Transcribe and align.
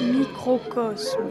Microcosme. 0.00 1.30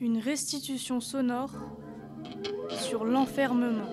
Une 0.00 0.18
restitution 0.18 1.00
sonore 1.00 1.52
l'enfermement. 3.22 3.86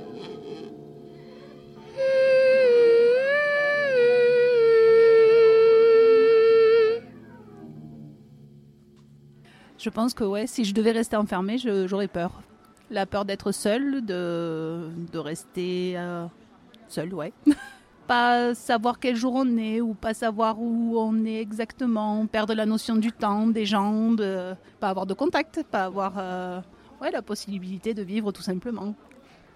Je 9.77 9.89
pense 9.89 10.13
que 10.13 10.23
ouais, 10.23 10.47
si 10.47 10.65
je 10.65 10.73
devais 10.73 10.91
rester 10.91 11.15
enfermée, 11.15 11.57
j'aurais 11.57 12.07
peur. 12.07 12.41
La 12.89 13.05
peur 13.05 13.23
d'être 13.23 13.51
seule, 13.51 14.03
de, 14.03 14.89
de 15.13 15.19
rester 15.19 15.93
euh, 15.95 16.25
seule, 16.87 17.13
ouais. 17.13 17.31
pas 18.07 18.55
savoir 18.55 18.99
quel 18.99 19.15
jour 19.15 19.33
on 19.35 19.57
est 19.57 19.79
ou 19.79 19.93
pas 19.93 20.15
savoir 20.15 20.59
où 20.59 20.97
on 20.97 21.23
est 21.23 21.39
exactement, 21.39 22.25
perdre 22.25 22.55
la 22.55 22.65
notion 22.65 22.95
du 22.95 23.11
temps, 23.11 23.45
des 23.45 23.67
gens, 23.67 24.15
pas 24.79 24.89
avoir 24.89 25.05
de 25.05 25.13
contact, 25.13 25.63
pas 25.69 25.85
avoir 25.85 26.13
euh, 26.17 26.59
ouais, 26.99 27.11
la 27.11 27.21
possibilité 27.21 27.93
de 27.93 28.01
vivre 28.01 28.31
tout 28.31 28.41
simplement. 28.41 28.95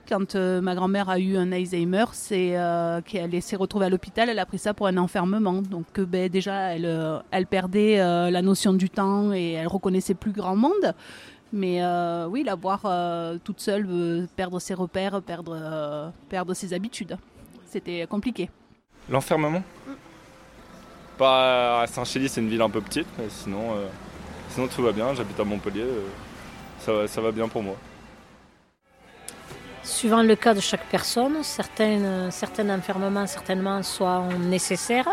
Quand 0.08 0.36
euh, 0.36 0.60
ma 0.60 0.76
grand-mère 0.76 1.10
a 1.10 1.18
eu 1.18 1.38
un 1.38 1.52
Alzheimer, 1.54 2.06
c'est 2.12 2.58
euh, 2.58 3.00
qu'elle 3.02 3.42
s'est 3.42 3.56
retrouvée 3.56 3.86
à 3.86 3.90
l'hôpital, 3.90 4.28
elle 4.28 4.40
a 4.40 4.46
pris 4.46 4.60
ça 4.60 4.74
pour 4.74 4.88
un 4.88 4.98
enfermement. 4.98 5.62
Donc 5.62 5.86
euh, 5.98 6.06
ben, 6.06 6.30
déjà, 6.30 6.76
elle, 6.76 6.86
euh, 6.86 7.20
elle 7.32 7.48
perdait 7.48 8.02
euh, 8.02 8.30
la 8.30 8.42
notion 8.42 8.74
du 8.74 8.90
temps 8.90 9.32
et 9.32 9.54
elle 9.54 9.68
reconnaissait 9.68 10.14
plus 10.14 10.34
grand 10.34 10.58
monde. 10.58 10.94
Mais 11.54 11.84
euh, 11.84 12.28
oui, 12.28 12.44
la 12.44 12.56
voir 12.56 12.82
euh, 12.84 13.38
toute 13.44 13.62
seule, 13.62 13.88
euh, 13.90 14.26
perdre 14.36 14.60
ses 14.60 14.74
repères, 14.74 15.22
perdre, 15.22 15.56
euh, 15.56 16.10
perdre 16.28 16.54
ses 16.54 16.74
habitudes, 16.74 17.16
c'était 17.66 18.06
compliqué. 18.08 18.50
L'enfermement? 19.10 19.64
Pas 21.18 21.84
à 21.84 21.88
Saint-Chély, 21.88 22.28
c'est 22.28 22.42
une 22.42 22.50
ville 22.50 22.62
un 22.62 22.70
peu 22.70 22.82
petite, 22.82 23.08
mais 23.18 23.30
sinon, 23.30 23.72
euh, 23.72 23.88
sinon 24.50 24.68
tout 24.68 24.82
va 24.82 24.92
bien. 24.92 25.14
J'habite 25.14 25.40
à 25.40 25.44
Montpellier, 25.44 25.86
euh, 26.90 27.08
ça 27.08 27.22
va 27.22 27.32
bien 27.32 27.48
pour 27.48 27.64
moi. 27.64 27.76
Suivant 29.84 30.24
le 30.24 30.36
cas 30.36 30.54
de 30.54 30.62
chaque 30.62 30.86
personne, 30.86 31.44
certains, 31.44 32.70
enfermements 32.70 33.28
certainement 33.28 33.84
soient 33.84 34.24
nécessaires 34.40 35.10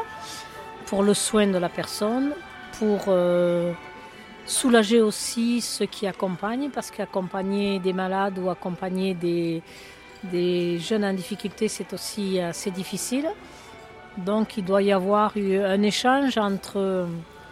pour 0.87 1.03
le 1.03 1.13
soin 1.15 1.47
de 1.49 1.59
la 1.59 1.69
personne, 1.69 2.35
pour 2.79 3.05
euh, 3.09 3.73
soulager 4.47 5.01
aussi 5.01 5.61
ceux 5.61 5.87
qui 5.87 6.07
accompagnent, 6.07 6.71
parce 6.71 6.91
qu'accompagner 6.91 7.81
des 7.81 7.93
malades 7.93 8.39
ou 8.39 8.49
accompagner 8.49 9.15
des, 9.15 9.63
des 10.25 10.79
jeunes 10.79 11.05
en 11.05 11.13
difficulté, 11.13 11.67
c'est 11.67 11.93
aussi 11.93 12.41
assez 12.41 12.71
difficile. 12.71 13.29
Donc 14.17 14.57
il 14.57 14.65
doit 14.65 14.83
y 14.83 14.93
avoir 14.93 15.33
un 15.37 15.83
échange 15.83 16.39
entre 16.39 17.09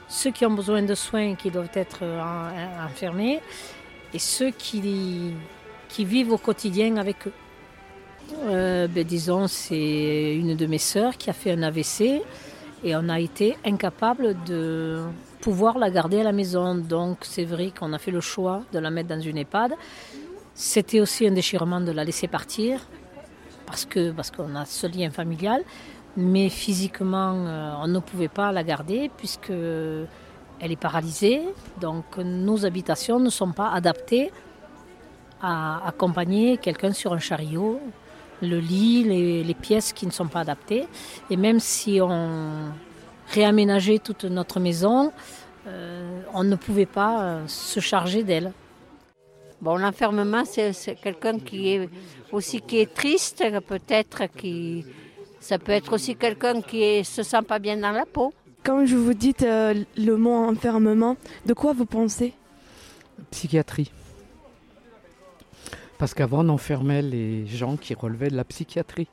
ceux 0.09 0.31
qui 0.31 0.47
ont 0.47 0.53
besoin 0.53 0.83
de 0.83 0.95
soins 0.95 1.35
qui 1.35 1.51
doivent 1.51 1.71
être 1.75 2.05
en- 2.05 2.85
enfermés 2.87 3.41
et 4.15 4.19
ceux 4.19 4.51
qui, 4.51 5.33
qui 5.89 6.05
vivent 6.05 6.33
au 6.33 6.39
quotidien 6.39 6.97
avec 6.97 7.27
eux. 7.27 7.33
Euh, 8.45 8.87
ben, 8.89 9.05
disons, 9.05 9.47
c'est 9.47 10.35
une 10.37 10.55
de 10.55 10.67
mes 10.67 10.79
sœurs 10.79 11.17
qui 11.17 11.31
a 11.31 11.33
fait 11.33 11.53
un 11.53 11.63
AVC 11.63 12.23
et 12.85 12.95
on 12.95 13.09
a 13.09 13.19
été 13.19 13.57
incapable 13.65 14.37
de 14.45 15.03
pouvoir 15.41 15.79
la 15.79 15.91
garder 15.91 16.21
à 16.21 16.25
la 16.25 16.33
maison. 16.33 16.75
Donc 16.75 17.19
c'est 17.23 17.45
vrai 17.45 17.73
qu'on 17.77 17.93
a 17.93 17.99
fait 17.99 18.11
le 18.11 18.21
choix 18.21 18.63
de 18.73 18.79
la 18.79 18.91
mettre 18.91 19.09
dans 19.09 19.21
une 19.21 19.39
EHPAD. 19.39 19.73
C'était 20.55 21.01
aussi 21.01 21.27
un 21.27 21.33
déchirement 21.33 21.81
de 21.81 21.93
la 21.93 22.05
laisser 22.05 22.29
partir 22.29 22.81
parce 23.67 23.85
que 23.85 24.11
parce 24.13 24.31
qu'on 24.31 24.55
a 24.57 24.65
ce 24.65 24.87
lien 24.87 25.11
familial, 25.11 25.63
mais 26.17 26.49
physiquement 26.49 27.35
euh, 27.35 27.73
on 27.83 27.89
ne 27.89 27.99
pouvait 27.99 28.29
pas 28.29 28.51
la 28.53 28.65
garder 28.65 29.11
puisque 29.17 29.51
elle 29.51 30.73
est 30.73 30.81
paralysée. 30.81 31.43
Donc 31.81 32.19
nos 32.19 32.67
habitations 32.67 33.21
ne 33.21 33.31
sont 33.31 33.53
pas 33.53 33.71
adaptées 33.71 34.33
à 35.41 35.87
accompagner 35.87 36.59
quelqu'un 36.59 36.93
sur 36.93 37.13
un 37.13 37.19
chariot, 37.19 37.81
le 38.43 38.59
lit, 38.59 39.05
les, 39.05 39.45
les 39.45 39.55
pièces 39.55 39.93
qui 39.93 40.07
ne 40.07 40.11
sont 40.11 40.29
pas 40.29 40.41
adaptées. 40.41 40.87
Et 41.31 41.37
même 41.37 41.61
si 41.61 42.01
on 42.01 42.73
réaménageait 43.29 43.99
toute 43.99 44.25
notre 44.25 44.61
maison, 44.61 45.13
euh, 45.67 46.23
on 46.33 46.45
ne 46.45 46.57
pouvait 46.57 46.87
pas 46.87 47.23
euh, 47.23 47.47
se 47.47 47.81
charger 47.81 48.23
d'elle. 48.23 48.53
Bon, 49.61 49.77
l'enfermement, 49.77 50.45
c'est 50.45 50.73
c'est 50.73 50.95
quelqu'un 50.95 51.39
qui 51.41 51.71
est 51.71 51.91
aussi 52.31 52.61
qui 52.61 52.79
est 52.79 52.95
triste, 52.95 53.43
peut-être 53.67 54.27
qui 54.37 54.85
ça 55.41 55.59
peut 55.59 55.73
être 55.73 55.93
aussi 55.93 56.15
quelqu'un 56.15 56.63
qui 56.63 56.83
est, 56.83 57.05
se 57.05 57.23
sent 57.23 57.43
pas 57.43 57.59
bien 57.59 57.77
dans 57.77 57.91
la 57.91 58.07
peau. 58.07 58.33
Quand 58.63 58.87
je 58.87 58.97
vous 58.97 59.15
dites 59.15 59.43
euh, 59.43 59.75
le 59.97 60.17
mot 60.17 60.35
enfermement, 60.35 61.17
de 61.47 61.55
quoi 61.55 61.73
vous 61.73 61.87
pensez? 61.87 62.35
Psychiatrie. 63.31 63.91
Parce 65.99 66.15
qu'avant, 66.15 66.45
on 66.45 66.49
enfermait 66.51 67.03
les 67.03 67.47
gens 67.47 67.77
qui 67.77 67.95
relevaient 67.95 68.29
de 68.29 68.37
la 68.37 68.45
psychiatrie. 68.45 69.09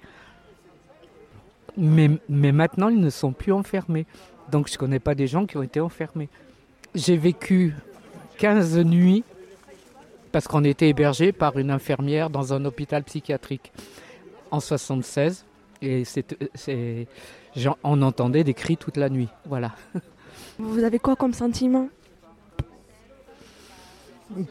Mais, 1.78 2.10
mais 2.30 2.52
maintenant, 2.52 2.90
ils 2.90 3.00
ne 3.00 3.10
sont 3.10 3.34
plus 3.34 3.52
enfermés. 3.52 4.06
Donc, 4.52 4.68
je 4.68 4.74
ne 4.74 4.78
connais 4.78 5.00
pas 5.00 5.16
des 5.16 5.28
gens 5.28 5.46
qui 5.46 5.58
ont 5.58 5.64
été 5.64 5.80
enfermés. 5.80 6.30
J'ai 6.94 7.18
vécu 7.18 7.74
15 8.38 8.78
nuits 8.80 9.24
parce 10.32 10.48
qu'on 10.48 10.64
était 10.64 10.90
hébergé 10.90 11.32
par 11.32 11.58
une 11.58 11.72
infirmière 11.72 12.30
dans 12.30 12.54
un 12.54 12.64
hôpital 12.66 13.04
psychiatrique 13.04 13.72
en 14.52 14.60
76. 14.60 15.46
Et 15.82 16.04
c'est, 16.06 17.08
on 17.84 18.02
entendait 18.02 18.44
des 18.44 18.54
cris 18.54 18.78
toute 18.78 18.98
la 18.98 19.10
nuit. 19.10 19.30
Voilà. 19.46 19.72
Vous 20.60 20.84
avez 20.84 21.00
quoi 21.00 21.16
comme 21.16 21.34
sentiment? 21.34 21.90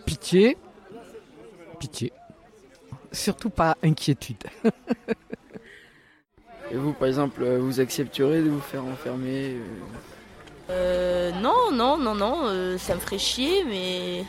Pitié. 0.05 0.57
Pitié. 1.79 2.13
Surtout 3.15 3.51
pas 3.51 3.77
inquiétude. 3.83 4.45
Et 6.71 6.77
vous, 6.77 6.93
par 6.93 7.09
exemple, 7.09 7.43
euh, 7.43 7.59
vous 7.61 7.81
accepterez 7.81 8.41
de 8.41 8.49
vous 8.49 8.61
faire 8.61 8.85
enfermer 8.85 9.55
euh, 9.55 9.61
Euh, 10.71 11.31
non, 11.41 11.71
non, 11.73 11.97
non, 11.99 12.15
non, 12.15 12.41
euh, 12.45 12.79
ça 12.79 12.95
me 12.95 13.01
ferait 13.01 13.19
chier, 13.19 13.65
mais. 13.65 14.25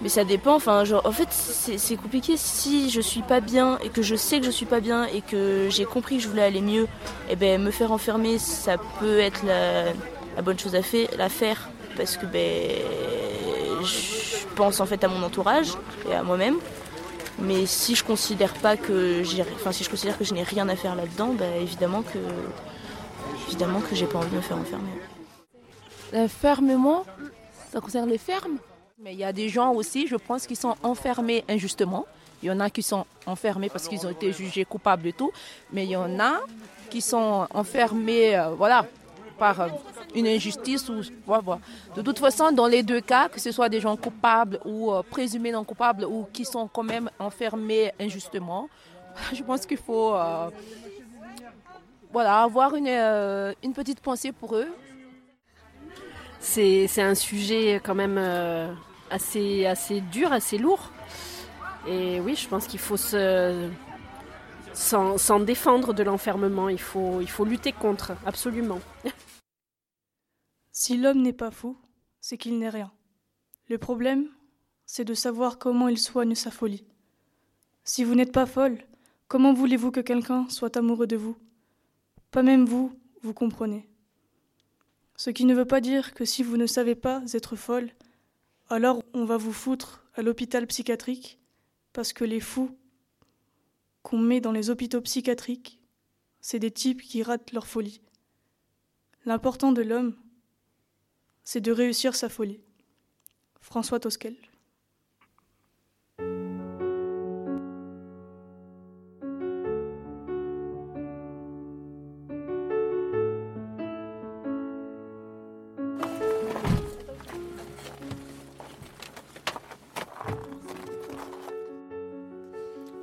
Mais 0.00 0.08
ça 0.08 0.24
dépend, 0.24 0.54
enfin, 0.54 0.84
genre, 0.84 1.04
en 1.04 1.12
fait, 1.12 1.28
c'est 1.30 1.96
compliqué. 1.96 2.38
Si 2.38 2.88
je 2.88 3.02
suis 3.02 3.20
pas 3.20 3.40
bien 3.40 3.76
et 3.84 3.90
que 3.90 4.00
je 4.00 4.14
sais 4.16 4.40
que 4.40 4.46
je 4.46 4.50
suis 4.50 4.64
pas 4.64 4.80
bien 4.80 5.04
et 5.04 5.20
que 5.20 5.68
j'ai 5.68 5.84
compris 5.84 6.16
que 6.16 6.22
je 6.22 6.28
voulais 6.28 6.44
aller 6.44 6.62
mieux, 6.62 6.86
et 7.28 7.36
ben, 7.36 7.60
me 7.62 7.70
faire 7.70 7.92
enfermer, 7.92 8.38
ça 8.38 8.78
peut 8.98 9.18
être 9.18 9.44
la, 9.44 9.92
la 10.36 10.42
bonne 10.42 10.58
chose 10.58 10.74
à, 10.74 10.80
fait, 10.80 11.10
à 11.20 11.28
faire 11.28 11.68
parce 11.98 12.16
que, 12.16 12.24
ben, 12.24 12.78
je 13.82 14.46
pense 14.56 14.80
en 14.80 14.86
fait 14.86 15.04
à 15.04 15.08
mon 15.08 15.22
entourage 15.22 15.72
et 16.08 16.14
à 16.14 16.22
moi-même. 16.22 16.56
Mais 17.40 17.66
si 17.66 17.94
je 17.94 18.04
considère 18.04 18.52
pas 18.54 18.76
que 18.76 19.22
j'ai, 19.22 19.42
enfin, 19.42 19.72
si 19.72 19.84
je 19.84 19.90
considère 19.90 20.18
que 20.18 20.24
je 20.24 20.34
n'ai 20.34 20.42
rien 20.42 20.68
à 20.68 20.76
faire 20.76 20.94
là-dedans, 20.94 21.32
ben, 21.32 21.50
évidemment 21.60 22.02
que 22.02 22.18
évidemment 23.48 23.80
que 23.80 23.94
j'ai 23.94 24.06
pas 24.06 24.18
envie 24.18 24.30
de 24.30 24.36
me 24.36 24.40
faire 24.40 24.58
enfermer. 24.58 24.90
L'enfermement, 26.12 27.04
ça 27.72 27.80
concerne 27.80 28.10
les 28.10 28.18
fermes. 28.18 28.58
Mais 29.02 29.14
il 29.14 29.18
y 29.18 29.24
a 29.24 29.32
des 29.32 29.48
gens 29.48 29.72
aussi, 29.72 30.06
je 30.06 30.16
pense, 30.16 30.46
qui 30.46 30.56
sont 30.56 30.76
enfermés 30.82 31.44
injustement. 31.48 32.06
Il 32.42 32.46
y 32.46 32.50
en 32.50 32.60
a 32.60 32.68
qui 32.68 32.82
sont 32.82 33.06
enfermés 33.26 33.68
parce 33.68 33.88
qu'ils 33.88 34.06
ont 34.06 34.10
été 34.10 34.32
jugés 34.32 34.64
coupables 34.64 35.06
et 35.06 35.12
tout. 35.12 35.32
Mais 35.72 35.84
il 35.84 35.90
y 35.90 35.96
en 35.96 36.20
a 36.20 36.40
qui 36.90 37.00
sont 37.00 37.46
enfermés, 37.54 38.36
euh, 38.36 38.50
voilà, 38.50 38.86
par 39.40 39.60
euh, 39.62 39.68
une 40.14 40.28
injustice. 40.28 40.88
Ou, 40.90 41.00
voilà. 41.26 41.58
De 41.96 42.02
toute 42.02 42.18
façon, 42.20 42.52
dans 42.52 42.68
les 42.68 42.82
deux 42.84 43.00
cas, 43.00 43.28
que 43.28 43.40
ce 43.40 43.50
soit 43.50 43.70
des 43.70 43.80
gens 43.80 43.96
coupables 43.96 44.60
ou 44.64 44.92
euh, 44.92 45.02
présumés 45.02 45.50
non 45.50 45.64
coupables 45.64 46.04
ou 46.04 46.28
qui 46.32 46.44
sont 46.44 46.68
quand 46.68 46.84
même 46.84 47.10
enfermés 47.18 47.90
injustement, 47.98 48.68
je 49.32 49.42
pense 49.42 49.66
qu'il 49.66 49.78
faut 49.78 50.14
euh, 50.14 50.50
voilà, 52.12 52.42
avoir 52.42 52.76
une, 52.76 52.94
une 53.64 53.72
petite 53.72 54.00
pensée 54.00 54.30
pour 54.30 54.54
eux. 54.54 54.68
C'est 56.38 57.02
un 57.02 57.14
sujet 57.14 57.80
quand 57.84 57.94
même 57.94 58.18
assez, 59.10 59.66
assez 59.66 60.00
dur, 60.00 60.32
assez 60.32 60.58
lourd. 60.58 60.90
Et 61.86 62.20
oui, 62.20 62.34
je 62.34 62.48
pense 62.48 62.66
qu'il 62.66 62.80
faut 62.80 62.96
se 62.96 63.68
s'en 64.72 65.18
s'en 65.18 65.40
défendre 65.40 65.92
de 65.92 66.02
l'enfermement. 66.02 66.68
Il 66.68 66.80
faut, 66.80 67.20
il 67.20 67.30
faut 67.30 67.44
lutter 67.44 67.72
contre, 67.72 68.12
absolument. 68.26 68.80
Si 70.72 70.96
l'homme 70.96 71.22
n'est 71.22 71.32
pas 71.32 71.50
fou, 71.50 71.76
c'est 72.20 72.38
qu'il 72.38 72.58
n'est 72.58 72.68
rien. 72.68 72.92
Le 73.68 73.78
problème, 73.78 74.28
c'est 74.86 75.04
de 75.04 75.14
savoir 75.14 75.58
comment 75.58 75.88
il 75.88 75.98
soigne 75.98 76.34
sa 76.34 76.50
folie. 76.50 76.84
Si 77.84 78.04
vous 78.04 78.14
n'êtes 78.14 78.32
pas 78.32 78.46
folle, 78.46 78.78
comment 79.28 79.52
voulez-vous 79.52 79.90
que 79.90 80.00
quelqu'un 80.00 80.48
soit 80.48 80.76
amoureux 80.76 81.06
de 81.06 81.16
vous? 81.16 81.36
Pas 82.30 82.42
même 82.42 82.64
vous, 82.64 82.92
vous 83.22 83.34
comprenez. 83.34 83.88
Ce 85.16 85.30
qui 85.30 85.44
ne 85.44 85.54
veut 85.54 85.64
pas 85.64 85.80
dire 85.80 86.14
que 86.14 86.24
si 86.24 86.42
vous 86.42 86.56
ne 86.56 86.66
savez 86.66 86.94
pas 86.94 87.22
être 87.32 87.56
folle, 87.56 87.90
alors 88.68 89.02
on 89.12 89.24
va 89.24 89.36
vous 89.36 89.52
foutre 89.52 90.06
à 90.14 90.22
l'hôpital 90.22 90.66
psychiatrique, 90.66 91.38
parce 91.92 92.12
que 92.12 92.24
les 92.24 92.40
fous 92.40 92.76
qu'on 94.02 94.18
met 94.18 94.40
dans 94.40 94.52
les 94.52 94.70
hôpitaux 94.70 95.00
psychiatriques, 95.00 95.80
c'est 96.40 96.58
des 96.58 96.70
types 96.70 97.02
qui 97.02 97.22
ratent 97.22 97.52
leur 97.52 97.66
folie. 97.66 98.00
L'important 99.24 99.72
de 99.72 99.82
l'homme, 99.82 100.16
c'est 101.52 101.60
de 101.60 101.72
réussir 101.72 102.14
sa 102.14 102.28
folie. 102.28 102.60
François 103.60 103.98
Tosquel. 103.98 104.36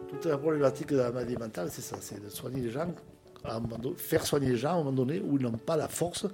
Toute 0.07 0.25
la 0.25 0.37
problématique 0.37 0.87
de 0.87 0.95
la 0.95 1.11
maladie 1.11 1.35
mentale, 1.35 1.67
c'est 1.69 1.81
ça, 1.81 1.97
c'est 1.99 2.23
de 2.23 2.29
soigner 2.29 2.61
les 2.61 2.71
gens, 2.71 2.95
faire 3.97 4.25
soigner 4.25 4.51
les 4.51 4.57
gens 4.57 4.69
à 4.69 4.73
un 4.75 4.77
moment 4.77 4.93
donné 4.93 5.19
où 5.19 5.35
ils 5.35 5.43
n'ont 5.43 5.51
pas 5.51 5.75
la 5.75 5.89
force, 5.89 6.23
où 6.23 6.29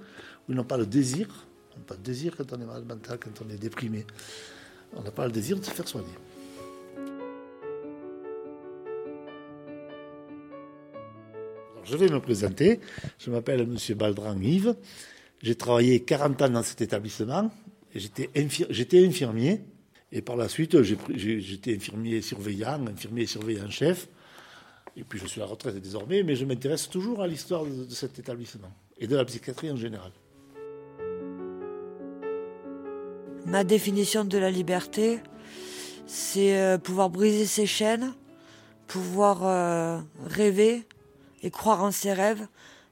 ils 0.50 0.54
n'ont 0.54 0.62
pas 0.62 0.76
le 0.76 0.86
désir. 0.86 1.48
On 1.76 1.80
n'a 1.80 1.84
pas 1.86 1.94
le 1.94 2.00
désir 2.02 2.36
quand 2.36 2.52
on 2.52 2.60
est 2.60 2.64
malade 2.64 2.86
mental, 2.86 3.18
quand 3.18 3.42
on 3.44 3.50
est 3.50 3.56
déprimé. 3.58 4.06
On 4.96 5.02
n'a 5.02 5.10
pas 5.10 5.26
le 5.26 5.32
désir 5.32 5.58
de 5.58 5.64
se 5.64 5.70
faire 5.70 5.88
soigner. 5.88 6.14
Je 11.84 11.96
vais 11.96 12.08
me 12.08 12.20
présenter. 12.20 12.80
Je 13.18 13.30
m'appelle 13.30 13.60
M. 13.60 13.76
Baldran 13.96 14.38
Yves. 14.40 14.74
J'ai 15.42 15.54
travaillé 15.54 16.00
40 16.00 16.42
ans 16.42 16.48
dans 16.48 16.62
cet 16.62 16.80
établissement. 16.80 17.50
J'étais 17.94 18.30
infir- 18.34 18.66
j'étais 18.70 19.06
infirmier. 19.06 19.60
Et 20.10 20.22
par 20.22 20.36
la 20.36 20.48
suite, 20.48 20.80
j'étais 20.82 21.74
infirmier 21.74 22.22
surveillant, 22.22 22.86
infirmier 22.86 23.26
surveillant 23.26 23.68
chef. 23.68 24.08
Et 24.96 25.02
puis 25.02 25.18
je 25.18 25.26
suis 25.26 25.40
à 25.40 25.44
la 25.44 25.50
retraite 25.50 25.74
désormais, 25.80 26.22
mais 26.22 26.36
je 26.36 26.44
m'intéresse 26.44 26.88
toujours 26.88 27.20
à 27.20 27.26
l'histoire 27.26 27.64
de 27.66 27.90
cet 27.90 28.18
établissement 28.20 28.72
et 28.96 29.08
de 29.08 29.16
la 29.16 29.24
psychiatrie 29.24 29.70
en 29.72 29.76
général. 29.76 30.12
Ma 33.46 33.62
définition 33.62 34.24
de 34.24 34.38
la 34.38 34.50
liberté, 34.50 35.20
c'est 36.06 36.58
euh, 36.58 36.78
pouvoir 36.78 37.10
briser 37.10 37.46
ses 37.46 37.66
chaînes, 37.66 38.14
pouvoir 38.86 39.44
euh, 39.44 40.00
rêver 40.24 40.86
et 41.42 41.50
croire 41.50 41.82
en 41.82 41.90
ses 41.90 42.12
rêves 42.12 42.46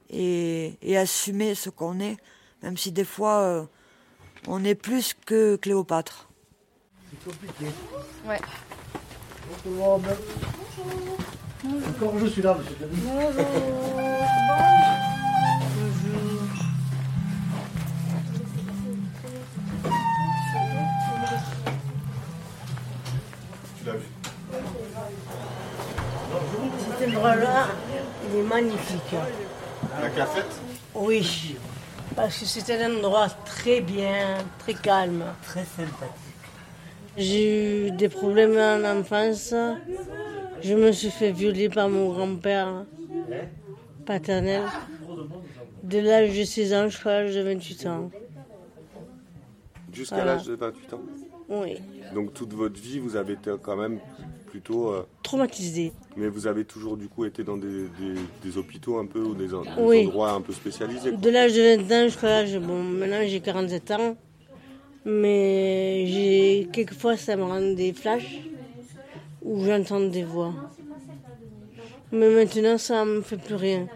et, 0.09 0.77
et 0.81 0.97
assumer 0.97 1.55
ce 1.55 1.69
qu'on 1.69 1.99
est, 1.99 2.17
même 2.61 2.77
si 2.77 2.91
des 2.91 3.03
fois 3.03 3.39
euh, 3.39 3.63
on 4.47 4.63
est 4.63 4.75
plus 4.75 5.15
que 5.25 5.55
Cléopâtre. 5.55 6.29
C'est 7.09 7.31
compliqué. 7.31 7.65
Ouais. 8.27 8.39
Bonjour. 9.65 10.01
Encore 11.89 12.19
je 12.19 12.27
suis 12.27 12.41
là, 12.41 12.57
monsieur 12.57 12.75
Camille. 12.75 14.02
Endroit-là, 27.23 27.67
il 28.29 28.39
est 28.39 28.43
magnifique. 28.43 29.15
La 30.01 30.09
cafette 30.09 30.59
Oui, 30.93 31.55
parce 32.17 32.37
que 32.37 32.45
c'est 32.45 32.81
un 32.83 32.97
endroit 32.97 33.29
très 33.45 33.79
bien, 33.79 34.39
très 34.59 34.73
calme. 34.73 35.23
Très 35.43 35.63
sympathique. 35.63 36.09
J'ai 37.15 37.87
eu 37.87 37.91
des 37.91 38.09
problèmes 38.09 38.57
en 38.57 38.99
enfance. 38.99 39.53
Je 40.61 40.73
me 40.73 40.91
suis 40.91 41.11
fait 41.11 41.31
violer 41.31 41.69
par 41.69 41.87
mon 41.87 42.11
grand-père 42.11 42.83
paternel. 44.05 44.63
De 45.83 45.99
l'âge 45.99 46.37
de 46.37 46.43
16 46.43 46.73
ans 46.73 46.89
jusqu'à 46.89 47.21
l'âge 47.21 47.35
de 47.35 47.41
28 47.41 47.85
ans. 47.87 48.11
Jusqu'à 49.93 50.15
Voilà. 50.17 50.35
l'âge 50.35 50.45
de 50.45 50.55
28 50.55 50.93
ans 50.93 51.01
Oui, 51.47 51.77
Donc 52.13 52.33
toute 52.33 52.53
votre 52.53 52.81
vie, 52.81 52.99
vous 52.99 53.15
avez 53.15 53.33
été 53.33 53.51
quand 53.61 53.77
même 53.77 53.99
plutôt... 54.53 54.89
euh, 54.93 55.03
traumatisé. 55.23 55.91
mais 56.15 56.27
vous 56.27 56.45
avez 56.45 56.63
toujours 56.63 56.95
du 56.95 57.07
coup 57.07 57.25
été 57.25 57.43
dans 57.43 57.57
des, 57.57 57.85
des- 57.99 58.21
des 58.43 58.57
hôpitaux 58.59 58.99
un 58.99 59.07
peu 59.07 59.19
ou 59.19 59.33
des, 59.33 59.51
en- 59.51 59.63
des 59.63 59.69
Oui. 59.79 60.05
endroits 60.05 60.31
un 60.33 60.41
peu 60.41 60.53
spécialisés 60.53 61.09
quoi. 61.09 61.17
De 61.19 61.29
l'âge 61.31 61.53
de 61.55 61.81
20 61.81 61.91
ans 61.91 62.03
jusqu'à 62.07 62.27
l'âge. 62.27 62.59
Bon, 62.59 62.83
maintenant 62.83 63.21
j'ai 63.25 63.39
47 63.39 63.91
ans. 63.91 64.15
Mais 65.05 66.05
j'ai 66.07 66.67
quelquefois 66.71 67.17
ça 67.17 67.35
me 67.35 67.43
rend 67.43 67.61
des 67.73 67.93
flashs 67.93 68.41
où 69.41 69.65
j'entends 69.65 70.01
des 70.01 70.23
voix. 70.23 70.53
Mais 72.11 72.29
maintenant 72.29 72.77
ça 72.77 73.03
me 73.05 73.21
fait 73.21 73.37
plus 73.37 73.55
rien. 73.55 73.87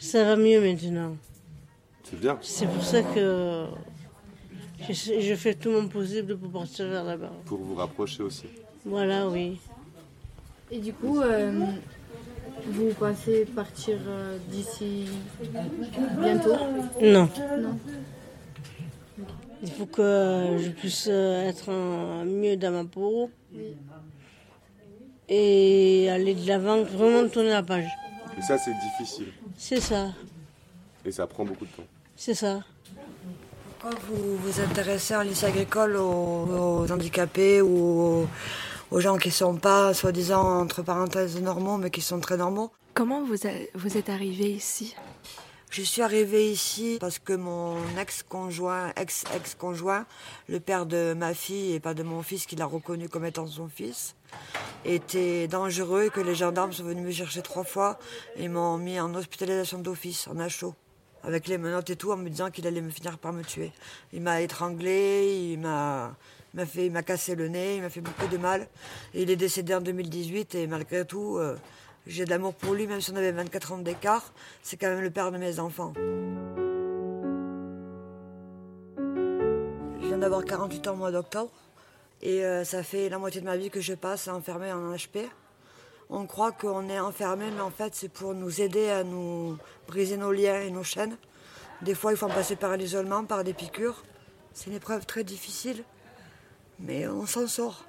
Ça 0.00 0.24
va 0.24 0.34
mieux 0.34 0.60
maintenant. 0.60 1.16
C'est 2.02 2.18
bien. 2.18 2.36
C'est 2.42 2.66
pour 2.66 2.82
ça 2.82 3.00
que 3.04 3.66
je, 4.90 5.20
je 5.20 5.34
fais 5.36 5.54
tout 5.54 5.70
mon 5.70 5.86
possible 5.86 6.36
pour 6.36 6.50
partir 6.50 6.88
vers 6.88 7.04
là-bas. 7.04 7.30
Pour 7.46 7.58
vous 7.60 7.76
rapprocher 7.76 8.24
aussi. 8.24 8.46
Voilà, 8.84 9.28
oui. 9.28 9.58
Et 10.70 10.78
du 10.78 10.92
coup, 10.92 11.20
euh, 11.20 11.52
vous 12.66 12.90
pensez 12.98 13.44
partir 13.44 13.98
euh, 14.06 14.38
d'ici 14.48 15.06
bientôt? 16.20 16.56
Non. 17.00 17.28
Non. 17.58 17.78
Il 19.62 19.70
faut 19.70 19.86
que 19.86 20.56
je 20.58 20.70
puisse 20.70 21.06
euh, 21.08 21.48
être 21.48 21.70
mieux 22.24 22.56
dans 22.56 22.72
ma 22.72 22.84
peau 22.84 23.30
et 25.28 26.08
aller 26.10 26.34
de 26.34 26.46
l'avant, 26.48 26.82
vraiment 26.82 27.28
tourner 27.28 27.50
la 27.50 27.62
page. 27.62 27.86
Et 28.36 28.42
ça, 28.42 28.58
c'est 28.58 28.72
difficile. 28.72 29.28
C'est 29.56 29.80
ça, 29.80 30.08
Et 31.04 31.12
ça 31.12 31.26
prend 31.26 31.44
beaucoup 31.44 31.64
de 31.66 31.70
temps. 31.70 31.84
c'est 32.16 32.34
ça. 32.34 32.60
Pourquoi 33.78 33.98
vous 34.08 34.36
vous 34.36 34.60
intéressez 34.60 35.14
en 35.14 35.22
lycée 35.22 35.46
agricole 35.46 35.96
aux, 35.96 36.80
aux 36.82 36.90
handicapés 36.92 37.60
ou 37.60 37.68
aux, 38.22 38.28
aux 38.92 39.00
gens 39.00 39.16
qui 39.16 39.30
sont 39.30 39.56
pas, 39.56 39.94
soi-disant, 39.94 40.60
entre 40.60 40.82
parenthèses, 40.82 41.40
normaux, 41.40 41.78
mais 41.78 41.90
qui 41.90 42.00
sont 42.00 42.20
très 42.20 42.36
normaux 42.36 42.70
Comment 42.94 43.24
vous, 43.24 43.46
a- 43.46 43.66
vous 43.74 43.96
êtes 43.96 44.10
arrivé 44.10 44.50
ici? 44.50 44.94
Je 45.70 45.80
suis 45.80 46.02
arrivée 46.02 46.50
ici 46.52 46.98
parce 47.00 47.18
que 47.18 47.32
mon 47.32 47.76
ex-conjoint, 47.98 48.92
ex-ex-conjoint, 48.96 50.04
le 50.48 50.60
père 50.60 50.84
de 50.84 51.14
ma 51.16 51.32
fille 51.32 51.72
et 51.72 51.80
pas 51.80 51.94
de 51.94 52.02
mon 52.02 52.22
fils, 52.22 52.44
qu'il 52.44 52.60
a 52.60 52.66
reconnu 52.66 53.08
comme 53.08 53.24
étant 53.24 53.46
son 53.46 53.68
fils, 53.70 54.14
était 54.84 55.48
dangereux 55.48 56.04
et 56.04 56.10
que 56.10 56.20
les 56.20 56.34
gendarmes 56.34 56.72
sont 56.74 56.84
venus 56.84 57.06
me 57.06 57.10
chercher 57.12 57.40
trois 57.40 57.64
fois 57.64 57.98
et 58.36 58.48
m'ont 58.48 58.76
mis 58.76 59.00
en 59.00 59.14
hospitalisation 59.14 59.78
d'office, 59.78 60.28
en 60.28 60.36
HO, 60.36 60.74
avec 61.24 61.48
les 61.48 61.56
menottes 61.56 61.88
et 61.88 61.96
tout, 61.96 62.12
en 62.12 62.18
me 62.18 62.28
disant 62.28 62.50
qu'il 62.50 62.66
allait 62.66 62.82
me 62.82 62.90
finir 62.90 63.16
par 63.16 63.32
me 63.32 63.42
tuer. 63.42 63.72
Il 64.12 64.20
m'a 64.20 64.42
étranglé, 64.42 65.50
il 65.52 65.58
m'a 65.60 66.14
m'a 66.54 66.66
fait, 66.66 66.86
il 66.86 66.92
m'a 66.92 67.02
cassé 67.02 67.34
le 67.34 67.48
nez, 67.48 67.76
il 67.76 67.82
m'a 67.82 67.90
fait 67.90 68.00
beaucoup 68.00 68.26
de 68.26 68.36
mal. 68.36 68.68
Il 69.14 69.30
est 69.30 69.36
décédé 69.36 69.74
en 69.74 69.80
2018 69.80 70.54
et 70.54 70.66
malgré 70.66 71.04
tout, 71.06 71.38
euh, 71.38 71.56
j'ai 72.06 72.24
de 72.24 72.30
l'amour 72.30 72.54
pour 72.54 72.74
lui, 72.74 72.86
même 72.86 73.00
si 73.00 73.10
on 73.10 73.16
avait 73.16 73.32
24 73.32 73.72
ans 73.72 73.78
d'écart. 73.78 74.32
C'est 74.62 74.76
quand 74.76 74.88
même 74.88 75.00
le 75.02 75.10
père 75.10 75.32
de 75.32 75.38
mes 75.38 75.58
enfants. 75.60 75.92
Je 80.00 80.06
viens 80.06 80.18
d'avoir 80.18 80.44
48 80.44 80.88
ans 80.88 80.92
au 80.92 80.96
mois 80.96 81.12
d'octobre. 81.12 81.50
Et 82.20 82.44
euh, 82.44 82.64
ça 82.64 82.82
fait 82.82 83.08
la 83.08 83.18
moitié 83.18 83.40
de 83.40 83.46
ma 83.46 83.56
vie 83.56 83.70
que 83.70 83.80
je 83.80 83.94
passe 83.94 84.28
enfermée 84.28 84.72
en 84.72 84.94
HP. 84.94 85.28
On 86.08 86.26
croit 86.26 86.52
qu'on 86.52 86.88
est 86.88 87.00
enfermé, 87.00 87.46
mais 87.50 87.62
en 87.62 87.70
fait, 87.70 87.94
c'est 87.94 88.10
pour 88.10 88.34
nous 88.34 88.60
aider 88.60 88.90
à 88.90 89.02
nous 89.02 89.56
briser 89.88 90.16
nos 90.16 90.30
liens 90.30 90.60
et 90.60 90.70
nos 90.70 90.84
chaînes. 90.84 91.16
Des 91.80 91.94
fois, 91.94 92.12
il 92.12 92.18
faut 92.18 92.26
en 92.26 92.34
passer 92.34 92.54
par 92.54 92.76
l'isolement, 92.76 93.24
par 93.24 93.42
des 93.42 93.54
piqûres. 93.54 94.04
C'est 94.52 94.68
une 94.68 94.76
épreuve 94.76 95.06
très 95.06 95.24
difficile, 95.24 95.82
mais 96.82 97.06
on 97.06 97.26
s'en 97.26 97.46
sort. 97.46 97.84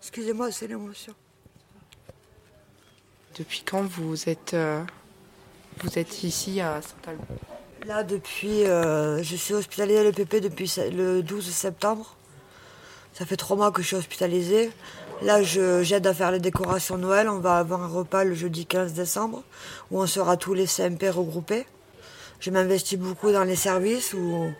Excusez-moi, 0.00 0.50
c'est 0.50 0.66
l'émotion. 0.66 1.14
Depuis 3.38 3.62
quand 3.64 3.82
vous 3.82 4.28
êtes, 4.28 4.54
euh, 4.54 4.82
vous 5.82 5.98
êtes 5.98 6.22
ici 6.22 6.60
à 6.60 6.82
Saint-Albert 6.82 7.26
Là, 7.86 8.04
depuis, 8.04 8.64
euh, 8.64 9.22
je 9.22 9.34
suis 9.34 9.54
hospitalisée 9.54 9.98
à 9.98 10.02
l'EPP 10.04 10.36
depuis 10.40 10.72
le 10.92 11.22
12 11.22 11.50
septembre. 11.50 12.16
Ça 13.12 13.26
fait 13.26 13.36
trois 13.36 13.56
mois 13.56 13.72
que 13.72 13.82
je 13.82 13.88
suis 13.88 13.96
hospitalisée. 13.96 14.70
Là, 15.22 15.42
j'aide 15.42 16.06
à 16.06 16.14
faire 16.14 16.30
les 16.30 16.38
décorations 16.38 16.96
Noël. 16.96 17.28
On 17.28 17.38
va 17.38 17.58
avoir 17.58 17.82
un 17.82 17.88
repas 17.88 18.24
le 18.24 18.34
jeudi 18.34 18.66
15 18.66 18.92
décembre 18.92 19.42
où 19.90 20.00
on 20.00 20.06
sera 20.06 20.36
tous 20.36 20.54
les 20.54 20.66
CMP 20.66 21.10
regroupés. 21.10 21.66
Je 22.40 22.50
m'investis 22.50 22.98
beaucoup 22.98 23.32
dans 23.32 23.44
les 23.44 23.56
services 23.56 24.14
où 24.14 24.52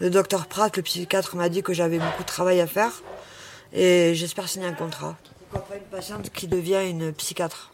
le 0.00 0.10
docteur 0.10 0.46
Pratt, 0.46 0.76
le 0.76 0.82
psychiatre, 0.82 1.36
m'a 1.36 1.48
dit 1.48 1.62
que 1.62 1.72
j'avais 1.72 1.98
beaucoup 1.98 2.22
de 2.22 2.28
travail 2.28 2.60
à 2.60 2.66
faire. 2.66 2.92
Et 3.72 4.14
j'espère 4.14 4.48
signer 4.48 4.66
un 4.66 4.72
contrat. 4.72 5.16
Pourquoi 5.50 5.68
pas 5.68 5.76
une 5.76 5.82
patiente 5.82 6.30
qui 6.30 6.46
devient 6.46 6.88
une 6.88 7.12
psychiatre 7.12 7.72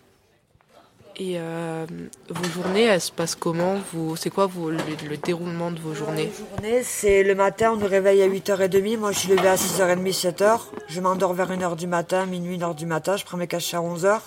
Et 1.17 1.35
euh, 1.39 1.87
vos 2.29 2.45
journées, 2.51 2.85
elles 2.85 3.01
se 3.01 3.13
passent 3.13 3.35
comment? 3.35 3.81
Vous, 3.93 4.17
C'est 4.17 4.31
quoi 4.31 4.49
le, 4.57 4.77
le 5.09 5.17
déroulement 5.17 5.71
de 5.71 5.79
vos 5.81 5.95
journées? 5.95 6.33
Journée, 6.57 6.83
c'est 6.83 7.23
le 7.23 7.35
matin, 7.35 7.73
on 7.73 7.77
nous 7.77 7.87
réveille 7.87 8.23
à 8.23 8.29
8h30. 8.29 8.97
Moi, 8.99 9.13
je 9.13 9.19
suis 9.21 9.29
levée 9.29 9.49
à 9.49 9.57
6h30, 9.57 10.13
7h. 10.13 10.61
Je 10.89 11.01
m'endors 11.01 11.35
vers 11.35 11.51
1h 11.51 11.77
du 11.77 11.87
matin, 11.87 12.27
minuit, 12.27 12.59
1h 12.59 12.75
du 12.75 12.87
matin. 12.87 13.17
Je 13.17 13.25
prends 13.25 13.37
mes 13.37 13.47
cachets 13.47 13.77
à 13.77 13.81
11h. 13.81 14.21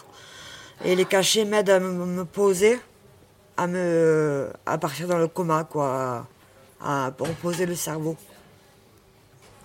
Et 0.85 0.95
les 0.95 1.05
cachets 1.05 1.43
m'aident 1.43 1.71
à 1.71 1.79
me, 1.79 1.91
me 2.05 2.23
poser, 2.23 2.79
à 3.57 3.65
me, 3.67 4.49
à 4.65 4.77
partir 4.77 5.07
dans 5.07 5.17
le 5.17 5.27
coma, 5.27 5.63
quoi, 5.63 6.27
à 6.79 7.07
reposer 7.19 7.65
le 7.65 7.75
cerveau. 7.75 8.15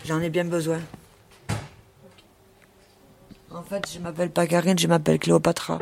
J'en 0.04 0.20
ai 0.20 0.30
bien 0.30 0.44
besoin. 0.44 0.80
En 3.50 3.62
fait, 3.62 3.90
je 3.92 3.98
m'appelle 3.98 4.30
pas 4.30 4.46
Karine, 4.46 4.78
je 4.78 4.88
m'appelle 4.88 5.18
Cléopatra. 5.18 5.78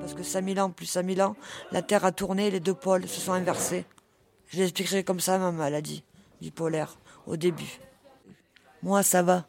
Parce 0.00 0.14
que 0.14 0.22
5000 0.22 0.60
ans 0.60 0.70
plus 0.70 0.86
5000 0.86 1.22
ans, 1.22 1.36
la 1.72 1.82
Terre 1.82 2.04
a 2.04 2.12
tourné, 2.12 2.50
les 2.50 2.60
deux 2.60 2.74
pôles 2.74 3.08
se 3.08 3.20
sont 3.20 3.32
inversés. 3.32 3.86
Je 4.48 4.58
l'expliquerai 4.58 5.04
comme 5.04 5.20
ça, 5.20 5.38
ma 5.38 5.52
maladie 5.52 6.04
bipolaire, 6.40 6.98
au 7.26 7.36
début. 7.36 7.80
Moi, 8.82 9.02
ça 9.02 9.22
va. 9.22 9.46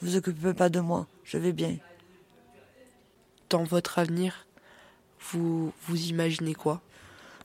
Vous 0.00 0.16
occupez 0.16 0.54
pas 0.54 0.68
de 0.68 0.80
moi, 0.80 1.06
je 1.24 1.38
vais 1.38 1.52
bien. 1.52 1.76
Dans 3.50 3.64
votre 3.64 3.98
avenir, 3.98 4.46
vous, 5.30 5.72
imaginez 5.88 6.54
quoi? 6.54 6.80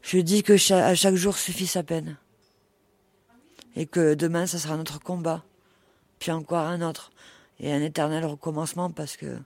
Je 0.02 0.20
dis 0.20 0.44
que 0.44 0.58
cha- 0.58 0.86
à 0.86 0.96
chaque 0.96 1.16
jour 1.16 1.38
suffit 1.38 1.68
sa 1.68 1.84
peine. 1.84 2.18
Et 3.76 3.86
que 3.86 4.14
demain, 4.16 4.48
ça 4.48 4.58
sera 4.58 4.78
notre 4.78 5.00
combat. 5.00 5.44
Puis 6.20 6.32
encore 6.32 6.66
un 6.66 6.82
autre. 6.82 7.12
Et 7.60 7.72
un 7.72 7.82
éternel 7.82 8.26
recommencement 8.26 8.90
parce 8.90 9.18
que 9.18 9.38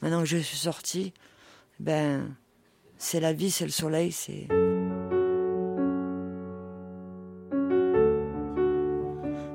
maintenant 0.00 0.20
que 0.20 0.26
je 0.26 0.38
suis 0.38 0.56
sortie, 0.56 1.12
ben, 1.80 2.34
c'est 2.98 3.20
la 3.20 3.32
vie, 3.32 3.50
c'est 3.50 3.64
le 3.64 3.70
soleil, 3.70 4.12
c'est. 4.12 4.46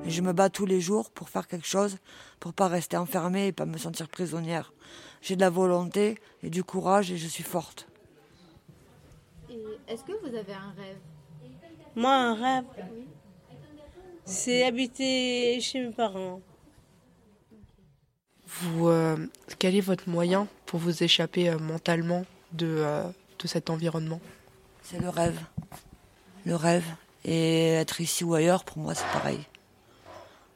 Je 0.08 0.22
me 0.22 0.34
bats 0.34 0.50
tous 0.50 0.66
les 0.66 0.82
jours 0.82 1.10
pour 1.10 1.30
faire 1.30 1.48
quelque 1.48 1.68
chose, 1.68 1.98
pour 2.42 2.54
pas 2.54 2.68
rester 2.68 2.98
enfermée 2.98 3.48
et 3.48 3.52
pas 3.54 3.66
me 3.66 3.78
sentir 3.78 4.10
prisonnière. 4.10 4.74
J'ai 5.22 5.36
de 5.38 5.42
la 5.42 5.50
volonté 5.50 6.20
et 6.44 6.50
du 6.50 6.64
courage 6.66 7.12
et 7.12 7.18
je 7.18 7.28
suis 7.28 7.44
forte. 7.44 7.88
Est-ce 9.88 10.04
que 10.04 10.14
vous 10.22 10.36
avez 10.36 10.54
un 10.54 10.74
rêve? 10.78 10.98
Moi, 11.96 12.14
un 12.14 12.34
rêve, 12.36 12.66
c'est 14.26 14.64
habiter 14.64 15.60
chez 15.60 15.86
mes 15.86 15.92
parents. 15.92 16.40
vous, 18.48 18.88
euh, 18.88 19.18
Quel 19.60 19.76
est 19.76 19.82
votre 19.82 20.10
moyen 20.10 20.48
pour 20.66 20.80
vous 20.80 21.04
échapper 21.04 21.50
euh, 21.50 21.60
mentalement 21.60 22.26
de, 22.54 22.68
euh, 22.68 23.04
de 23.40 23.48
cet 23.48 23.70
environnement? 23.70 24.22
C'est 24.84 25.00
le 25.00 25.10
rêve. 25.10 25.40
Le 26.46 26.56
rêve. 26.56 26.86
Et 27.26 27.74
être 27.74 28.02
ici 28.02 28.24
ou 28.24 28.34
ailleurs, 28.34 28.64
pour 28.64 28.78
moi, 28.80 28.96
c'est 28.96 29.08
pareil. 29.12 29.40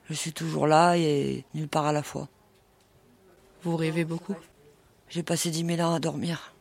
Je 0.09 0.13
suis 0.13 0.33
toujours 0.33 0.67
là 0.67 0.97
et 0.97 1.43
nulle 1.53 1.67
part 1.67 1.85
à 1.85 1.91
la 1.91 2.03
fois. 2.03 2.27
Vous 3.63 3.75
rêvez 3.75 4.05
beaucoup? 4.05 4.35
J'ai 5.09 5.23
passé 5.23 5.49
dix 5.51 5.63
mille 5.63 5.81
ans 5.81 5.93
à 5.93 5.99
dormir. 5.99 6.54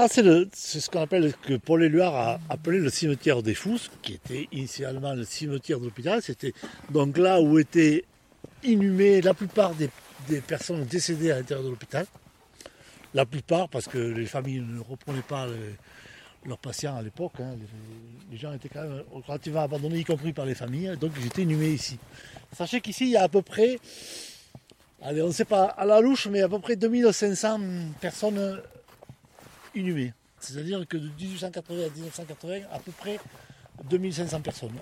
Là, 0.00 0.08
c'est 0.52 0.80
ce 0.80 0.90
qu'on 0.90 1.00
appelle, 1.02 1.32
que 1.42 1.54
Paul 1.54 1.82
Éluard 1.82 2.14
a 2.14 2.40
appelé 2.48 2.78
le 2.78 2.90
cimetière 2.90 3.42
des 3.42 3.54
Fous, 3.54 3.78
qui 4.02 4.14
était 4.14 4.48
initialement 4.52 5.12
le 5.14 5.24
cimetière 5.24 5.78
de 5.78 5.84
l'hôpital. 5.84 6.22
C'était 6.22 6.52
donc 6.90 7.18
là 7.18 7.40
où 7.40 7.58
étaient 7.58 8.04
inhumées 8.64 9.20
la 9.20 9.34
plupart 9.34 9.74
des, 9.74 9.90
des 10.28 10.40
personnes 10.40 10.84
décédées 10.84 11.30
à 11.30 11.36
l'intérieur 11.36 11.64
de 11.64 11.70
l'hôpital. 11.70 12.06
La 13.14 13.24
plupart, 13.24 13.68
parce 13.68 13.86
que 13.86 13.98
les 13.98 14.26
familles 14.26 14.60
ne 14.60 14.80
reprenaient 14.80 15.22
pas 15.22 15.46
leurs 16.44 16.58
patients 16.58 16.96
à 16.96 17.02
l'époque. 17.02 17.34
hein. 17.40 17.54
Les, 17.58 18.32
les 18.32 18.38
gens 18.38 18.52
étaient 18.52 18.68
quand 18.68 18.82
même 18.82 19.02
relativement 19.26 19.62
abandonnés, 19.62 19.98
y 20.00 20.04
compris 20.04 20.32
par 20.32 20.46
les 20.46 20.54
familles. 20.54 20.96
Donc 21.00 21.12
ils 21.20 21.26
étaient 21.26 21.42
inhumés 21.42 21.70
ici. 21.70 21.98
Sachez 22.56 22.80
qu'ici, 22.80 23.04
il 23.04 23.10
y 23.10 23.16
a 23.16 23.22
à 23.22 23.28
peu 23.28 23.42
près, 23.42 23.78
allez, 25.02 25.22
on 25.22 25.28
ne 25.28 25.32
sait 25.32 25.44
pas 25.44 25.64
à 25.64 25.84
la 25.86 26.00
louche, 26.00 26.26
mais 26.28 26.42
à 26.42 26.48
peu 26.48 26.58
près 26.58 26.76
2500 26.76 27.60
personnes 28.00 28.60
inhumées. 29.76 30.12
C'est-à-dire 30.40 30.86
que 30.86 30.96
de 30.96 31.08
1880 31.20 31.84
à 31.84 31.88
1980, 31.88 32.54
à 32.72 32.78
peu 32.78 32.92
près 32.92 33.18
2500 33.88 34.40
personnes. 34.40 34.72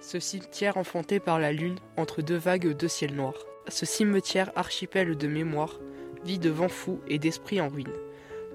Ce 0.00 0.18
cimetière 0.18 0.76
enfanté 0.76 1.20
par 1.20 1.38
la 1.38 1.52
lune 1.52 1.76
entre 1.96 2.22
deux 2.22 2.36
vagues 2.36 2.76
de 2.76 2.88
ciel 2.88 3.14
noir. 3.14 3.34
Ce 3.68 3.86
cimetière 3.86 4.50
archipel 4.56 5.16
de 5.16 5.28
mémoire 5.28 5.78
vit 6.24 6.38
de 6.38 6.50
vents 6.50 6.68
fous 6.68 7.00
et 7.06 7.18
d'esprits 7.18 7.60
en 7.60 7.68
ruine. 7.68 7.92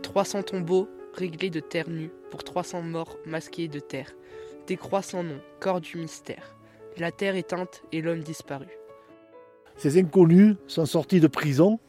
300 0.01 0.43
tombeaux 0.43 0.89
réglés 1.13 1.49
de 1.49 1.59
terre 1.59 1.89
nue 1.89 2.11
pour 2.29 2.43
300 2.43 2.81
morts 2.81 3.17
masqués 3.25 3.67
de 3.67 3.79
terre. 3.79 4.11
Des 4.67 4.77
croix 4.77 5.01
sans 5.01 5.23
nom, 5.23 5.39
corps 5.59 5.81
du 5.81 5.97
mystère. 5.97 6.55
La 6.97 7.11
terre 7.11 7.35
éteinte 7.35 7.83
et 7.91 8.01
l'homme 8.01 8.21
disparu. 8.21 8.67
Ces 9.77 9.99
inconnus 9.99 10.55
sont 10.67 10.85
sortis 10.85 11.19
de 11.19 11.27
prison. 11.27 11.79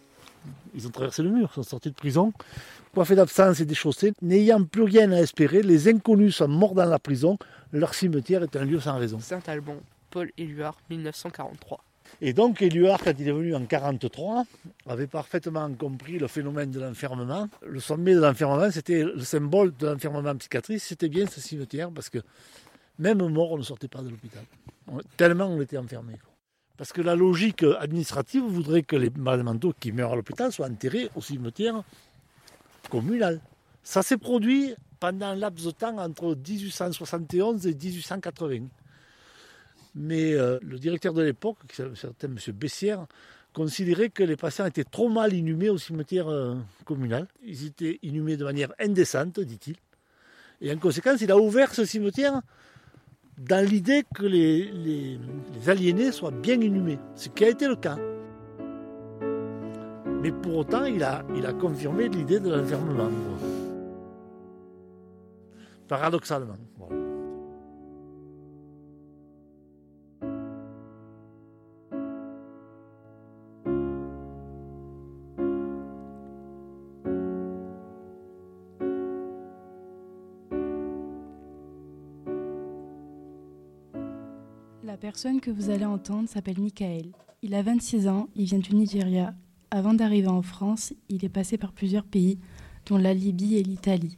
Ils 0.75 0.87
ont 0.87 0.91
traversé 0.91 1.23
le 1.23 1.31
mur, 1.31 1.53
sont 1.53 1.63
sortis 1.63 1.91
de 1.91 1.95
prison, 1.95 2.33
coiffés 2.95 3.15
d'absence 3.15 3.61
et 3.61 3.65
déchaussés, 3.65 4.13
n'ayant 4.23 4.63
plus 4.63 4.83
rien 4.83 5.11
à 5.13 5.21
espérer. 5.21 5.63
Les 5.63 5.89
inconnus 5.89 6.37
sont 6.37 6.49
morts 6.49 6.75
dans 6.75 6.85
la 6.85 6.99
prison. 6.99 7.39
Leur 7.73 7.95
cimetière 7.95 8.43
est 8.43 8.57
un 8.57 8.65
lieu 8.65 8.81
sans 8.81 8.99
raison. 8.99 9.19
Saint-Alban, 9.21 9.77
Paul 10.11 10.31
Éluard, 10.37 10.77
1943. 10.91 11.81
Et 12.21 12.33
donc 12.33 12.63
Éluard, 12.63 13.01
quand 13.03 13.13
il 13.19 13.29
est 13.29 13.33
venu 13.33 13.55
en 13.55 13.61
1943, 13.61 14.45
avait 14.89 15.07
parfaitement 15.07 15.71
compris 15.75 16.19
le 16.19 16.29
phénomène 16.29 16.71
de 16.71 16.81
l'enfermement. 16.81 17.49
Le 17.67 17.81
sommet 17.81 18.15
de 18.15 18.21
l'enfermement, 18.21 18.71
c'était 18.71 19.03
le 19.03 19.21
symbole 19.21 19.73
de 19.79 19.87
l'enfermement 19.89 20.35
psychiatrique, 20.37 20.81
c'était 20.81 21.09
bien 21.09 21.27
ce 21.27 21.41
cimetière, 21.41 21.91
parce 21.91 22.09
que 22.09 22.19
même 22.99 23.27
mort, 23.29 23.53
on 23.53 23.59
ne 23.59 23.63
sortait 23.63 23.89
pas 23.89 24.03
de 24.03 24.09
l'hôpital. 24.09 24.43
Tellement 25.17 25.47
on 25.47 25.61
était 25.61 25.77
enfermé. 25.77 26.15
Parce 26.77 26.93
que 26.93 27.01
la 27.01 27.15
logique 27.15 27.65
administrative 27.81 28.43
voudrait 28.43 28.83
que 28.83 28.97
les 28.97 29.11
malades 29.11 29.45
mentaux 29.45 29.75
qui 29.79 29.93
meurent 29.93 30.13
à 30.13 30.17
l'hôpital 30.17 30.53
soient 30.53 30.67
enterrés 30.67 31.09
au 31.15 31.21
cimetière 31.21 31.83
communal. 32.91 33.41
Ça 33.83 34.03
s'est 34.03 34.19
produit 34.19 34.75
pendant 35.01 35.27
un 35.27 35.37
laps 35.37 35.65
de 35.65 35.71
temps 35.71 35.97
entre 35.99 36.35
1871 36.35 37.67
et 37.67 37.75
1880. 37.75 38.67
Mais 39.95 40.35
euh, 40.35 40.59
le 40.63 40.79
directeur 40.79 41.15
de 41.15 41.23
l'époque, 41.23 41.57
s'appelait 41.73 41.97
certain 41.97 42.29
M. 42.29 42.39
Bessières, 42.53 43.07
considérait 43.55 44.11
que 44.11 44.23
les 44.23 44.37
patients 44.37 44.67
étaient 44.67 44.85
trop 44.85 45.09
mal 45.09 45.33
inhumés 45.33 45.71
au 45.71 45.79
cimetière 45.79 46.29
euh, 46.29 46.57
communal. 46.85 47.27
Ils 47.43 47.67
étaient 47.67 47.99
inhumés 48.03 48.37
de 48.37 48.45
manière 48.45 48.73
indécente, 48.79 49.41
dit-il. 49.41 49.77
Et 50.61 50.73
en 50.73 50.77
conséquence, 50.77 51.23
il 51.23 51.31
a 51.31 51.39
ouvert 51.39 51.75
ce 51.75 51.87
cimetière 51.87 52.43
dans 53.39 53.65
l'idée 53.69 54.05
que 54.15 54.25
les, 54.25 54.71
les- 54.73 55.19
aliénés 55.69 56.13
soient 56.13 56.31
bien 56.31 56.61
inhumés, 56.61 56.99
ce 57.15 57.29
qui 57.29 57.45
a 57.45 57.51
été 57.51 57.69
le 57.69 57.77
cas. 57.77 57.97
Mais 60.23 60.33
pour 60.33 60.57
autant, 60.59 60.85
il 60.85 61.03
a, 61.05 61.23
confirmé 61.61 62.09
l'idée 62.09 62.41
de 62.41 62.51
l'enfermement. 62.51 63.11
Paradoxalement. 65.89 66.57
La 84.87 84.97
personne 84.97 85.41
que 85.41 85.51
vous 85.51 85.71
allez 85.71 85.85
entendre 85.85 86.29
s'appelle 86.29 86.61
Michael. 86.61 87.07
Il 87.43 87.57
a 87.57 87.63
26 87.63 88.07
ans, 88.07 88.29
il 88.37 88.45
vient 88.45 88.61
du 88.61 88.73
Nigeria. 88.73 89.35
Avant 89.73 89.95
d'arriver 89.95 90.29
en 90.29 90.43
France, 90.43 90.95
il 91.09 91.25
est 91.25 91.29
passé 91.29 91.59
par 91.59 91.73
plusieurs 91.73 92.05
pays, 92.05 92.39
dont 92.87 92.97
la 92.97 93.13
Libye 93.13 93.57
et 93.57 93.65
l'Italie, 93.65 94.17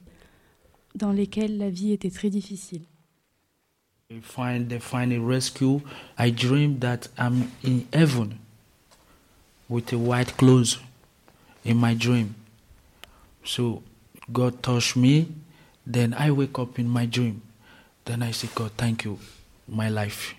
dans 0.95 1.11
lesquels 1.11 1.57
la 1.57 1.71
vie 1.71 1.93
était 1.93 2.11
très 2.11 2.29
difficile. 2.29 2.83
I 4.11 4.21
find 4.21 4.69
they 4.69 4.79
find 4.79 5.11
a 5.11 5.19
rescue. 5.19 5.81
I 6.19 6.31
dream 6.31 6.79
that 6.81 7.09
I'm 7.19 7.45
in 7.65 7.85
heaven 7.95 8.37
with 9.71 9.91
a 9.95 9.97
white 9.97 10.37
clothes 10.37 10.81
in 11.65 11.77
my 11.77 11.95
dream. 11.95 12.35
So 13.43 13.83
God 14.31 14.61
touched 14.61 14.97
me. 14.97 15.29
Then 15.87 16.15
I 16.19 16.31
wake 16.31 16.59
up 16.59 16.79
in 16.79 16.89
my 16.89 17.07
dream. 17.07 17.41
Then 18.05 18.23
I 18.23 18.33
say, 18.33 18.51
God, 18.55 18.73
thank 18.77 19.05
you, 19.07 19.19
my 19.67 19.89
life. 19.89 20.38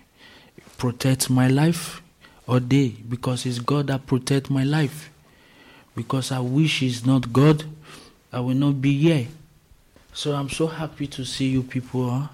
My 0.82 1.48
life 1.48 2.00
because 3.08 3.46
it's 3.46 3.58
God 3.58 3.88
that 3.88 4.50
my 4.50 4.64
life. 4.64 5.10
Because 5.94 6.32
I 6.32 6.40
wish 6.40 7.04
not 7.04 7.32
God, 7.32 7.64
I 8.32 8.40
will 8.40 8.54
not 8.54 8.80
be. 8.80 9.28
So 10.14 10.34
I'm 10.34 10.48
so 10.48 10.66
happy 10.66 11.06
to 11.08 11.24
see 11.24 11.50
you 11.50 11.62
people. 11.62 12.28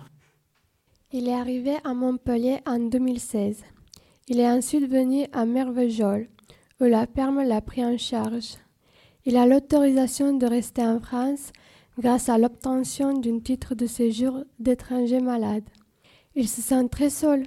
Il 1.13 1.29
est 1.29 1.35
arrivé 1.35 1.77
à 1.85 1.93
Montpellier 1.95 2.61
en 2.67 2.79
2016. 2.79 3.65
Il 4.29 4.39
est 4.39 4.49
ensuite 4.49 4.89
venu 4.89 5.27
à 5.33 5.45
Mervejols, 5.45 6.29
où 6.81 6.85
la 6.85 7.07
perme 7.07 7.43
l'a 7.43 7.61
pris 7.61 7.85
en 7.85 7.99
charge. 7.99 8.57
Il 9.25 9.37
a 9.37 9.47
l'autorisation 9.47 10.37
de 10.37 10.47
rester 10.47 10.83
en 10.83 11.01
France 11.01 11.53
grâce 11.99 12.29
à 12.29 12.39
l'obtention 12.39 13.19
d'un 13.19 13.41
titre 13.41 13.75
de 13.75 13.87
séjour 13.87 14.45
d'étranger 14.61 15.21
malade. 15.21 15.65
Il 16.35 16.49
se 16.49 16.61
sent 16.61 16.89
très 16.91 17.11
seul, 17.11 17.45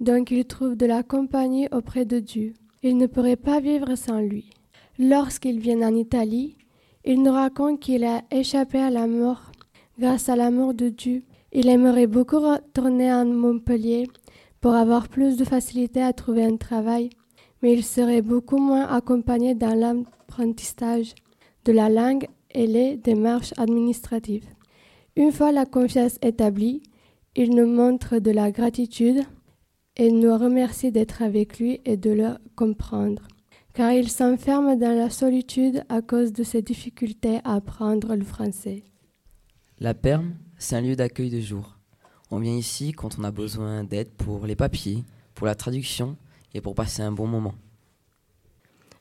donc 0.00 0.30
il 0.30 0.44
trouve 0.46 0.76
de 0.76 0.86
la 0.86 1.02
compagnie 1.02 1.68
auprès 1.72 2.04
de 2.04 2.18
Dieu. 2.18 2.54
Il 2.82 2.96
ne 2.96 3.06
pourrait 3.06 3.36
pas 3.36 3.60
vivre 3.60 3.94
sans 3.94 4.20
lui. 4.20 4.50
Lorsqu'il 4.98 5.60
vient 5.60 5.82
en 5.82 5.94
Italie, 5.94 6.56
il 7.04 7.22
nous 7.22 7.32
raconte 7.32 7.80
qu'il 7.80 8.04
a 8.04 8.22
échappé 8.30 8.78
à 8.78 8.90
la 8.90 9.06
mort 9.06 9.52
grâce 9.98 10.28
à 10.28 10.36
l'amour 10.36 10.74
de 10.74 10.88
Dieu. 10.88 11.22
Il 11.52 11.68
aimerait 11.68 12.06
beaucoup 12.06 12.40
retourner 12.40 13.10
à 13.10 13.24
Montpellier 13.24 14.08
pour 14.60 14.72
avoir 14.74 15.08
plus 15.08 15.36
de 15.36 15.44
facilité 15.44 16.02
à 16.02 16.12
trouver 16.12 16.44
un 16.44 16.56
travail, 16.56 17.10
mais 17.62 17.72
il 17.72 17.84
serait 17.84 18.22
beaucoup 18.22 18.58
moins 18.58 18.86
accompagné 18.86 19.54
dans 19.54 19.74
l'apprentissage 19.74 21.14
de 21.64 21.72
la 21.72 21.90
langue 21.90 22.26
et 22.52 22.66
les 22.66 22.96
démarches 22.96 23.52
administratives. 23.58 24.46
Une 25.16 25.32
fois 25.32 25.52
la 25.52 25.66
confiance 25.66 26.18
établie, 26.22 26.82
il 27.36 27.54
nous 27.54 27.66
montre 27.66 28.18
de 28.18 28.30
la 28.30 28.50
gratitude 28.50 29.22
et 30.00 30.10
nous 30.10 30.34
remercie 30.34 30.90
d'être 30.90 31.20
avec 31.20 31.58
lui 31.58 31.82
et 31.84 31.98
de 31.98 32.08
le 32.08 32.38
comprendre, 32.56 33.28
car 33.74 33.92
il 33.92 34.08
s'enferme 34.08 34.78
dans 34.78 34.96
la 34.96 35.10
solitude 35.10 35.84
à 35.90 36.00
cause 36.00 36.32
de 36.32 36.42
ses 36.42 36.62
difficultés 36.62 37.40
à 37.44 37.56
apprendre 37.56 38.16
le 38.16 38.24
français. 38.24 38.82
La 39.78 39.92
Perme, 39.92 40.36
c'est 40.56 40.76
un 40.76 40.80
lieu 40.80 40.96
d'accueil 40.96 41.28
de 41.28 41.40
jour. 41.40 41.76
On 42.30 42.38
vient 42.38 42.56
ici 42.56 42.92
quand 42.92 43.18
on 43.18 43.24
a 43.24 43.30
besoin 43.30 43.84
d'aide 43.84 44.08
pour 44.08 44.46
les 44.46 44.56
papiers, 44.56 45.04
pour 45.34 45.46
la 45.46 45.54
traduction 45.54 46.16
et 46.54 46.62
pour 46.62 46.74
passer 46.74 47.02
un 47.02 47.12
bon 47.12 47.26
moment. 47.26 47.52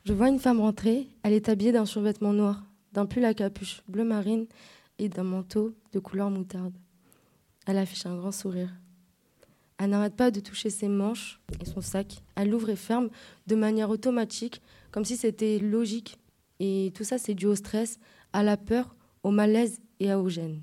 Je 0.03 0.11
vois 0.11 0.27
une 0.27 0.39
femme 0.39 0.59
rentrer, 0.59 1.07
elle 1.23 1.31
est 1.31 1.47
habillée 1.47 1.71
d'un 1.71 1.85
survêtement 1.85 2.33
noir 2.33 2.65
d'un 2.91 3.05
pull 3.05 3.23
à 3.23 3.33
capuche 3.33 3.83
bleu 3.87 4.03
marine 4.03 4.47
et 4.97 5.07
d'un 5.07 5.23
manteau 5.23 5.73
de 5.93 5.99
couleur 5.99 6.29
moutarde. 6.29 6.73
Elle 7.65 7.77
affiche 7.77 8.05
un 8.05 8.17
grand 8.17 8.33
sourire. 8.33 8.73
Elle 9.79 9.91
n'arrête 9.91 10.15
pas 10.15 10.29
de 10.29 10.41
toucher 10.41 10.69
ses 10.69 10.89
manches 10.89 11.39
et 11.61 11.65
son 11.65 11.79
sac. 11.81 12.21
Elle 12.35 12.49
l'ouvre 12.49 12.69
et 12.69 12.75
ferme 12.75 13.09
de 13.47 13.55
manière 13.55 13.89
automatique, 13.89 14.61
comme 14.91 15.05
si 15.05 15.15
c'était 15.15 15.57
logique. 15.57 16.19
Et 16.59 16.91
tout 16.93 17.05
ça, 17.05 17.17
c'est 17.17 17.33
dû 17.33 17.45
au 17.45 17.55
stress, 17.55 17.97
à 18.33 18.43
la 18.43 18.57
peur, 18.57 18.95
au 19.23 19.31
malaise 19.31 19.79
et 20.01 20.11
à 20.11 20.19
au 20.19 20.27
gêne. 20.27 20.59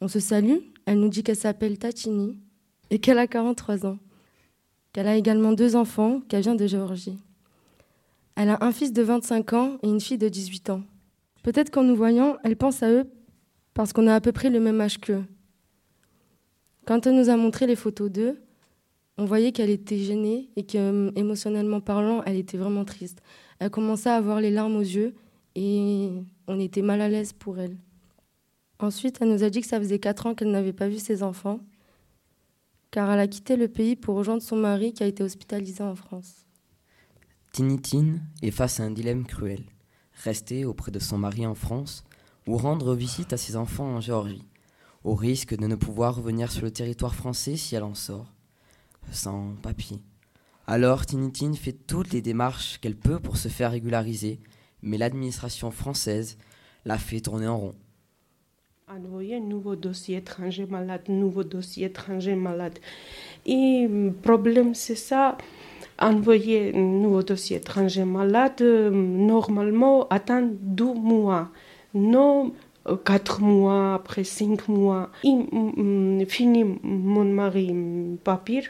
On 0.00 0.08
se 0.08 0.18
salue, 0.18 0.58
elle 0.84 0.98
nous 0.98 1.08
dit 1.08 1.22
qu'elle 1.22 1.36
s'appelle 1.36 1.78
Tatini 1.78 2.38
et 2.90 2.98
qu'elle 2.98 3.18
a 3.18 3.28
43 3.28 3.86
ans, 3.86 3.98
qu'elle 4.92 5.06
a 5.06 5.14
également 5.14 5.52
deux 5.52 5.76
enfants, 5.76 6.20
qu'elle 6.28 6.42
vient 6.42 6.56
de 6.56 6.66
Géorgie. 6.66 7.18
Elle 8.34 8.48
a 8.48 8.58
un 8.64 8.72
fils 8.72 8.92
de 8.92 9.02
25 9.02 9.52
ans 9.52 9.78
et 9.82 9.88
une 9.88 10.00
fille 10.00 10.18
de 10.18 10.28
18 10.28 10.70
ans. 10.70 10.82
Peut-être 11.44 11.70
qu'en 11.70 11.84
nous 11.84 11.94
voyant, 11.94 12.36
elle 12.42 12.56
pense 12.56 12.82
à 12.82 12.90
eux 12.90 13.08
parce 13.74 13.92
qu'on 13.92 14.08
a 14.08 14.14
à 14.14 14.20
peu 14.20 14.32
près 14.32 14.50
le 14.50 14.58
même 14.58 14.80
âge 14.80 14.98
qu'eux. 14.98 15.24
Quand 16.86 17.06
elle 17.06 17.16
nous 17.16 17.28
a 17.28 17.36
montré 17.36 17.66
les 17.66 17.76
photos 17.76 18.10
d'eux, 18.10 18.40
on 19.18 19.24
voyait 19.24 19.52
qu'elle 19.52 19.70
était 19.70 19.98
gênée 19.98 20.50
et 20.56 20.64
qu'émotionnellement 20.64 21.80
parlant, 21.80 22.22
elle 22.24 22.36
était 22.36 22.56
vraiment 22.56 22.84
triste. 22.84 23.22
Elle 23.58 23.70
commençait 23.70 24.08
à 24.08 24.16
avoir 24.16 24.40
les 24.40 24.50
larmes 24.50 24.76
aux 24.76 24.80
yeux 24.80 25.14
et 25.54 26.10
on 26.46 26.58
était 26.58 26.82
mal 26.82 27.00
à 27.00 27.08
l'aise 27.08 27.32
pour 27.32 27.58
elle. 27.58 27.76
Ensuite, 28.78 29.18
elle 29.20 29.28
nous 29.28 29.44
a 29.44 29.50
dit 29.50 29.60
que 29.60 29.66
ça 29.66 29.78
faisait 29.78 29.98
quatre 29.98 30.26
ans 30.26 30.34
qu'elle 30.34 30.50
n'avait 30.50 30.72
pas 30.72 30.88
vu 30.88 30.98
ses 30.98 31.22
enfants, 31.22 31.60
car 32.90 33.10
elle 33.10 33.20
a 33.20 33.28
quitté 33.28 33.56
le 33.56 33.68
pays 33.68 33.94
pour 33.94 34.16
rejoindre 34.16 34.42
son 34.42 34.56
mari 34.56 34.94
qui 34.94 35.02
a 35.02 35.06
été 35.06 35.22
hospitalisé 35.22 35.82
en 35.82 35.94
France. 35.94 36.46
Tinitine 37.52 38.22
est 38.42 38.50
face 38.50 38.80
à 38.80 38.84
un 38.84 38.90
dilemme 38.90 39.26
cruel 39.26 39.64
rester 40.20 40.64
auprès 40.64 40.90
de 40.92 40.98
son 40.98 41.18
mari 41.18 41.46
en 41.46 41.54
France 41.54 42.04
ou 42.46 42.56
rendre 42.56 42.94
visite 42.94 43.32
à 43.32 43.36
ses 43.36 43.56
enfants 43.56 43.96
en 43.96 44.00
Géorgie, 44.00 44.44
au 45.04 45.14
risque 45.14 45.56
de 45.56 45.66
ne 45.66 45.74
pouvoir 45.74 46.16
revenir 46.16 46.50
sur 46.50 46.64
le 46.64 46.70
territoire 46.70 47.14
français 47.14 47.56
si 47.56 47.74
elle 47.74 47.82
en 47.82 47.94
sort, 47.94 48.32
sans 49.10 49.54
papier. 49.62 50.00
Alors 50.66 51.06
Tinitine 51.06 51.54
fait 51.54 51.72
toutes 51.72 52.12
les 52.12 52.22
démarches 52.22 52.78
qu'elle 52.80 52.96
peut 52.96 53.18
pour 53.18 53.36
se 53.36 53.48
faire 53.48 53.72
régulariser, 53.72 54.40
mais 54.82 54.98
l'administration 54.98 55.70
française 55.70 56.38
la 56.84 56.98
fait 56.98 57.20
tourner 57.20 57.48
en 57.48 57.58
rond. 57.58 57.74
Envoyer 58.88 59.36
un 59.36 59.40
nouveau 59.40 59.76
dossier 59.76 60.16
étranger 60.16 60.66
malade, 60.66 61.08
nouveau 61.08 61.44
dossier 61.44 61.86
étranger 61.86 62.34
malade. 62.34 62.78
Et 63.46 63.86
le 63.88 64.12
problème, 64.12 64.74
c'est 64.74 64.96
ça 64.96 65.38
envoyer 66.00 66.74
un 66.74 66.80
nouveau 66.80 67.22
dossier 67.22 67.58
étranger 67.58 68.04
malade, 68.04 68.62
euh, 68.62 68.90
normalement, 68.90 70.08
attendre 70.08 70.52
deux 70.60 70.94
mois. 70.94 71.50
Non 71.92 72.52
quatre 73.04 73.40
mois, 73.40 73.94
après 73.94 74.24
cinq 74.24 74.68
mois. 74.68 75.10
Il 75.24 76.26
finit 76.28 76.64
mon 76.64 77.24
mari 77.24 77.74
papier, 78.24 78.62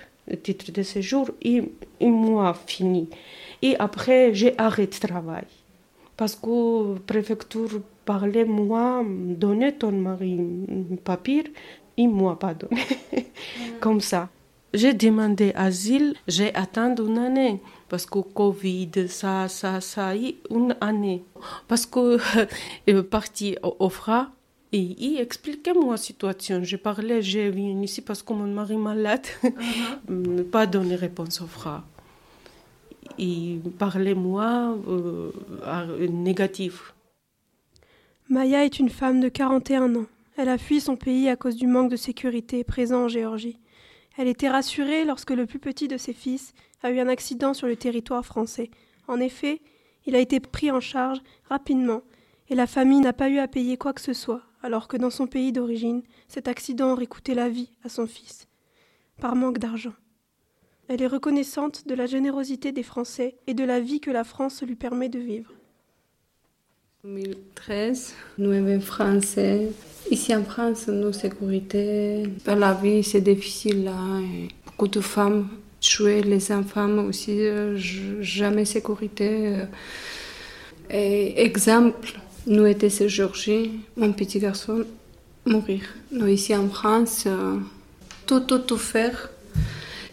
titre 0.43 0.73
de 0.73 0.83
séjour, 0.83 1.31
et 1.43 1.63
un 2.01 2.11
mois 2.11 2.55
fini. 2.55 3.09
Et 3.63 3.77
après, 3.79 4.35
j'ai 4.35 4.59
arrêté 4.59 4.99
le 5.03 5.09
travail. 5.09 5.47
Parce 6.17 6.35
que 6.35 6.99
préfecture 6.99 7.81
parlait, 8.05 8.45
moi, 8.45 9.05
donner 9.07 9.73
ton 9.73 9.93
mari 9.93 10.39
papier, 11.05 11.45
et 11.97 12.07
moi 12.07 12.39
pas 12.39 12.55
donné. 12.55 12.83
Comme 13.81 14.01
ça. 14.01 14.29
J'ai 14.73 14.95
demandé 14.95 15.53
asile, 15.57 16.15
j'ai 16.29 16.55
attendu 16.55 17.03
une 17.03 17.19
année 17.19 17.61
parce 17.89 18.07
que 18.07 18.21
Covid, 18.21 19.09
ça, 19.09 19.49
ça, 19.49 19.81
ça, 19.81 20.15
une 20.15 20.77
année. 20.81 21.25
Parce 21.67 21.87
que 21.87 22.19
est 22.87 23.03
parti 23.03 23.57
au 23.63 23.89
FRA 23.89 24.31
et 24.73 24.79
il 24.79 25.19
expliquait 25.19 25.75
moi 25.75 25.93
la 25.93 25.97
situation. 25.97 26.63
Je 26.63 26.77
parlais, 26.77 27.21
j'ai 27.21 27.51
venu 27.51 27.85
ici 27.85 28.01
parce 28.01 28.23
que 28.23 28.33
mon 28.33 28.47
mari 28.47 28.75
est 28.75 28.79
malade. 28.79 29.27
Uh 30.09 30.43
Pas 30.45 30.67
donné 30.67 30.95
réponse 30.95 31.41
au 31.41 31.47
FRA. 31.47 31.85
Il 33.19 33.61
parlait 33.77 34.15
moi 34.15 34.77
euh, 34.89 35.33
négatif. 36.09 36.95
Maya 38.29 38.65
est 38.65 38.79
une 38.79 38.91
femme 38.91 39.21
de 39.21 39.29
41 39.29 39.97
ans. 39.97 40.07
Elle 40.37 40.49
a 40.49 40.59
fui 40.59 40.81
son 40.81 40.97
pays 40.97 41.29
à 41.29 41.35
cause 41.35 41.57
du 41.57 41.67
manque 41.67 41.91
de 41.91 41.97
sécurité 41.97 42.63
présent 42.63 43.05
en 43.05 43.09
Géorgie. 43.09 43.59
Elle 44.21 44.29
était 44.29 44.51
rassurée 44.51 45.07
lorsque 45.07 45.31
le 45.31 45.47
plus 45.47 45.59
petit 45.59 45.89
de 45.89 45.97
ses 45.97 46.13
fils 46.13 46.53
a 46.83 46.91
eu 46.91 46.99
un 46.99 47.09
accident 47.09 47.55
sur 47.55 47.67
le 47.67 47.77
territoire 47.77 48.23
français. 48.23 48.71
En 49.09 49.19
effet, 49.19 49.63
il 50.05 50.15
a 50.15 50.19
été 50.19 50.41
pris 50.41 50.71
en 50.71 50.79
charge 50.79 51.23
rapidement 51.49 52.03
et 52.51 52.55
la 52.55 52.67
famille 52.67 53.01
n'a 53.01 53.15
pas 53.15 53.31
eu 53.31 53.39
à 53.39 53.49
payer 53.49 53.79
quoi 53.79 53.95
que 53.95 54.01
ce 54.03 54.13
soit, 54.13 54.43
alors 54.61 54.89
que 54.89 54.99
dans 54.99 55.09
son 55.09 55.27
pays 55.27 55.53
d'origine, 55.53 56.03
cet 56.29 56.49
accident 56.49 56.93
aurait 56.93 57.07
coûté 57.07 57.33
la 57.33 57.49
vie 57.49 57.73
à 57.83 57.89
son 57.89 58.07
fils, 58.07 58.47
par 59.23 59.37
manque 59.37 59.57
d'argent. 59.57 59.95
Elle 60.89 61.01
est 61.01 61.07
reconnaissante 61.07 61.89
de 61.89 61.95
la 61.95 62.05
générosité 62.05 62.73
des 62.73 62.83
Français 62.83 63.39
et 63.47 63.55
de 63.55 63.65
la 63.65 63.81
vie 63.81 64.01
que 64.01 64.11
la 64.11 64.25
France 64.25 64.63
lui 64.63 64.77
permet 64.77 65.09
de 65.09 65.19
vivre. 65.19 65.55
2013, 67.03 68.15
nous 68.37 68.53
sommes 68.53 68.81
français. 68.83 69.69
Ici 70.11 70.37
en 70.37 70.45
France, 70.45 70.87
nos 70.89 71.13
sécurités, 71.13 72.25
la 72.47 72.75
vie 72.75 73.03
c'est 73.03 73.23
difficile 73.23 73.85
là. 73.85 73.97
Beaucoup 74.67 74.87
de 74.87 75.01
femmes 75.01 75.49
tuer 75.81 76.23
les 76.23 76.53
enfants 76.53 76.91
aussi, 77.09 77.39
euh, 77.39 77.79
jamais 78.21 78.67
sécurité. 78.67 79.61
Et 80.91 81.41
exemple, 81.41 82.21
nous 82.47 82.67
étions 82.67 82.91
ce 82.91 83.09
jour-ci, 83.09 83.81
mon 83.97 84.13
petit 84.13 84.39
garçon 84.39 84.85
mourir. 85.47 85.81
Nous 86.13 86.27
ici 86.27 86.55
en 86.55 86.69
France, 86.69 87.25
euh, 87.27 87.57
tout, 88.27 88.41
tout, 88.41 88.59
tout 88.59 88.77
faire, 88.77 89.31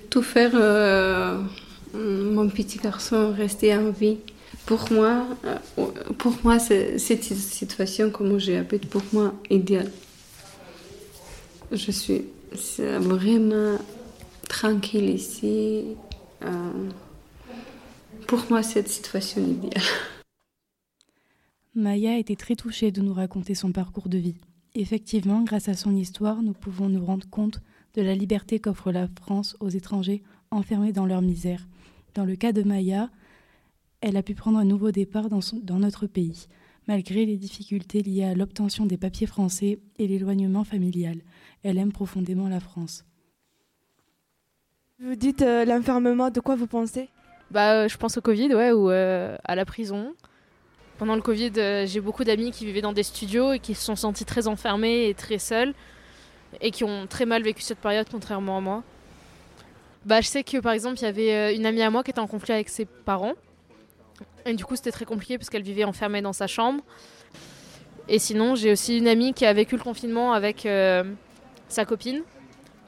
tout 0.09 0.21
faire, 0.21 0.51
euh, 0.53 1.37
mon 1.93 2.47
petit 2.47 2.77
garçon 2.77 3.33
rester 3.35 3.75
en 3.75 3.89
vie. 3.89 4.19
Pour 4.67 4.91
moi, 4.91 5.25
euh, 5.45 5.57
pour 6.17 6.33
moi 6.43 6.59
cette 6.59 7.23
situation, 7.23 8.11
comme 8.11 8.37
j'ai 8.37 8.57
appelé, 8.57 8.79
pour 8.79 9.01
moi, 9.13 9.33
idéale. 9.49 9.89
Je 11.71 11.89
suis 11.89 12.25
vraiment 12.77 13.77
tranquille 14.49 15.09
ici. 15.09 15.85
Euh, 16.43 16.89
pour 18.27 18.43
moi, 18.49 18.61
cette 18.61 18.89
situation 18.89 19.41
idéale. 19.41 19.81
Maya 21.75 22.17
était 22.17 22.35
très 22.35 22.57
touchée 22.57 22.91
de 22.91 22.99
nous 22.99 23.13
raconter 23.13 23.55
son 23.55 23.71
parcours 23.71 24.09
de 24.09 24.17
vie. 24.17 24.35
Effectivement, 24.75 25.43
grâce 25.43 25.69
à 25.69 25.75
son 25.75 25.95
histoire, 25.95 26.41
nous 26.43 26.53
pouvons 26.53 26.89
nous 26.89 27.05
rendre 27.05 27.29
compte 27.29 27.61
de 27.93 28.01
la 28.01 28.15
liberté 28.15 28.59
qu'offre 28.59 28.91
la 28.91 29.07
France 29.21 29.55
aux 29.61 29.69
étrangers 29.69 30.23
enfermés 30.51 30.91
dans 30.91 31.05
leur 31.05 31.21
misère. 31.21 31.65
Dans 32.15 32.25
le 32.25 32.35
cas 32.35 32.51
de 32.51 32.63
Maya, 32.63 33.09
elle 34.01 34.17
a 34.17 34.23
pu 34.23 34.35
prendre 34.35 34.57
un 34.57 34.65
nouveau 34.65 34.91
départ 34.91 35.29
dans, 35.29 35.41
son- 35.41 35.59
dans 35.63 35.79
notre 35.79 36.07
pays, 36.07 36.47
malgré 36.87 37.25
les 37.25 37.37
difficultés 37.37 38.01
liées 38.01 38.23
à 38.23 38.33
l'obtention 38.35 38.85
des 38.85 38.97
papiers 38.97 39.27
français 39.27 39.79
et 39.97 40.07
l'éloignement 40.07 40.63
familial. 40.63 41.17
Elle 41.63 41.77
aime 41.77 41.91
profondément 41.91 42.47
la 42.47 42.59
France. 42.59 43.03
Vous 44.99 45.15
dites 45.15 45.41
euh, 45.41 45.65
l'enfermement, 45.65 46.29
de 46.29 46.39
quoi 46.39 46.55
vous 46.55 46.67
pensez? 46.67 47.09
Bah, 47.51 47.73
euh, 47.83 47.87
je 47.87 47.97
pense 47.97 48.17
au 48.17 48.21
Covid, 48.21 48.53
ouais, 48.55 48.71
ou 48.71 48.89
euh, 48.89 49.37
à 49.43 49.55
la 49.55 49.63
prison. 49.65 50.13
Pendant 50.97 51.15
le 51.15 51.21
Covid, 51.21 51.51
euh, 51.57 51.85
j'ai 51.85 52.01
beaucoup 52.01 52.23
d'amis 52.23 52.51
qui 52.51 52.65
vivaient 52.65 52.81
dans 52.81 52.93
des 52.93 53.03
studios 53.03 53.53
et 53.53 53.59
qui 53.59 53.75
se 53.75 53.83
sont 53.83 53.95
sentis 53.95 54.25
très 54.25 54.47
enfermés 54.47 55.07
et 55.07 55.13
très 55.13 55.37
seuls 55.37 55.73
et 56.61 56.71
qui 56.71 56.83
ont 56.83 57.05
très 57.07 57.25
mal 57.25 57.43
vécu 57.43 57.61
cette 57.61 57.77
période, 57.77 58.07
contrairement 58.09 58.57
à 58.57 58.61
moi. 58.61 58.83
Bah, 60.05 60.21
je 60.21 60.27
sais 60.27 60.43
que 60.43 60.57
par 60.57 60.71
exemple, 60.73 60.97
il 60.99 61.03
y 61.03 61.05
avait 61.05 61.55
une 61.55 61.65
amie 61.65 61.81
à 61.81 61.91
moi 61.91 62.03
qui 62.03 62.11
était 62.11 62.19
en 62.19 62.27
conflit 62.27 62.53
avec 62.53 62.69
ses 62.69 62.85
parents. 62.85 63.33
Et 64.45 64.53
du 64.53 64.65
coup, 64.65 64.75
c'était 64.75 64.91
très 64.91 65.05
compliqué 65.05 65.37
parce 65.37 65.49
qu'elle 65.49 65.63
vivait 65.63 65.83
enfermée 65.83 66.21
dans 66.21 66.33
sa 66.33 66.47
chambre. 66.47 66.83
Et 68.07 68.19
sinon, 68.19 68.55
j'ai 68.55 68.71
aussi 68.71 68.97
une 68.97 69.07
amie 69.07 69.33
qui 69.33 69.45
a 69.45 69.53
vécu 69.53 69.75
le 69.75 69.83
confinement 69.83 70.33
avec 70.33 70.65
euh, 70.65 71.03
sa 71.67 71.85
copine, 71.85 72.23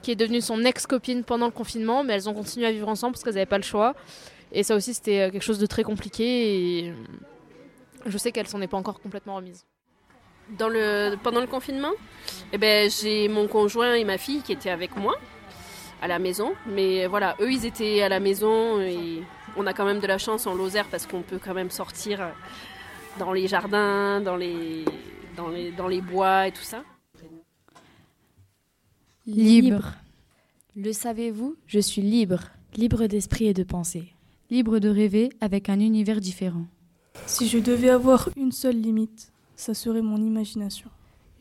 qui 0.01 0.11
est 0.11 0.15
devenue 0.15 0.39
son 0.39 0.63
ex-copine 0.63 1.23
pendant 1.23 1.45
le 1.45 1.51
confinement, 1.51 2.03
mais 2.03 2.13
elles 2.13 2.29
ont 2.29 2.33
continué 2.33 2.65
à 2.65 2.71
vivre 2.71 2.87
ensemble 2.87 3.13
parce 3.13 3.23
qu'elles 3.23 3.33
n'avaient 3.33 3.45
pas 3.45 3.57
le 3.57 3.63
choix. 3.63 3.95
Et 4.51 4.63
ça 4.63 4.75
aussi, 4.75 4.93
c'était 4.93 5.21
euh, 5.21 5.31
quelque 5.31 5.43
chose 5.43 5.59
de 5.59 5.65
très 5.65 5.83
compliqué 5.83 6.79
et 6.79 6.93
je 8.05 8.17
sais 8.17 8.31
qu'elle 8.31 8.47
s'en 8.47 8.61
est 8.61 8.67
pas 8.67 8.77
encore 8.77 9.01
complètement 9.01 9.35
remise. 9.35 9.65
Pendant 10.57 11.41
le 11.41 11.47
confinement, 11.47 11.91
eh 12.53 12.57
ben, 12.57 12.89
j'ai 12.89 13.27
mon 13.27 13.47
conjoint 13.47 13.93
et 13.93 14.03
ma 14.03 14.17
fille 14.17 14.41
qui 14.41 14.53
étaient 14.53 14.71
avec 14.71 14.95
moi 14.95 15.15
à 16.01 16.07
la 16.07 16.19
maison. 16.19 16.53
Mais 16.67 17.07
voilà, 17.07 17.35
eux, 17.39 17.51
ils 17.51 17.65
étaient 17.65 18.01
à 18.01 18.09
la 18.09 18.19
maison 18.19 18.79
et 18.79 19.23
on 19.57 19.65
a 19.65 19.73
quand 19.73 19.85
même 19.85 19.99
de 19.99 20.07
la 20.07 20.17
chance 20.17 20.47
en 20.47 20.53
Lozère 20.53 20.87
parce 20.87 21.05
qu'on 21.05 21.21
peut 21.21 21.39
quand 21.43 21.53
même 21.53 21.69
sortir 21.69 22.31
dans 23.17 23.33
les 23.33 23.47
jardins, 23.47 24.21
dans 24.21 24.37
les, 24.37 24.85
dans 25.35 25.49
les, 25.49 25.71
dans 25.71 25.87
les 25.87 26.01
bois 26.01 26.47
et 26.47 26.51
tout 26.51 26.63
ça. 26.63 26.83
Libre. 29.25 29.93
Le 30.75 30.93
savez-vous, 30.93 31.55
je 31.67 31.79
suis 31.79 32.01
libre. 32.01 32.43
Libre 32.75 33.07
d'esprit 33.07 33.47
et 33.47 33.53
de 33.53 33.63
pensée. 33.63 34.13
Libre 34.49 34.79
de 34.79 34.89
rêver 34.89 35.29
avec 35.41 35.69
un 35.69 35.79
univers 35.79 36.21
différent. 36.21 36.65
Si 37.25 37.47
je 37.47 37.57
devais 37.59 37.89
avoir 37.89 38.29
une 38.37 38.51
seule 38.51 38.79
limite, 38.79 39.31
ça 39.55 39.73
serait 39.73 40.01
mon 40.01 40.17
imagination. 40.17 40.89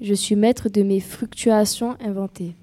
Je 0.01 0.14
suis 0.14 0.37
maître 0.37 0.68
de 0.68 0.83
mes 0.83 1.01
fluctuations 1.01 1.97
inventées. 2.01 2.55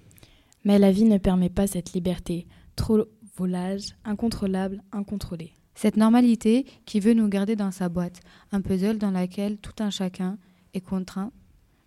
Mais 0.65 0.79
la 0.79 0.91
vie 0.91 1.05
ne 1.05 1.17
permet 1.17 1.49
pas 1.49 1.67
cette 1.67 1.93
liberté. 1.93 2.47
Trop 2.75 3.05
volage, 3.37 3.95
incontrôlable, 4.03 4.81
incontrôlée. 4.91 5.53
Cette 5.75 5.97
normalité 5.97 6.65
qui 6.85 6.99
veut 6.99 7.13
nous 7.13 7.27
garder 7.27 7.55
dans 7.55 7.71
sa 7.71 7.89
boîte, 7.89 8.21
un 8.51 8.61
puzzle 8.61 8.97
dans 8.97 9.11
laquelle 9.11 9.57
tout 9.57 9.83
un 9.83 9.89
chacun 9.89 10.37
est 10.73 10.81
contraint 10.81 11.31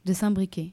de 0.05 0.13
s'imbriquer. 0.13 0.73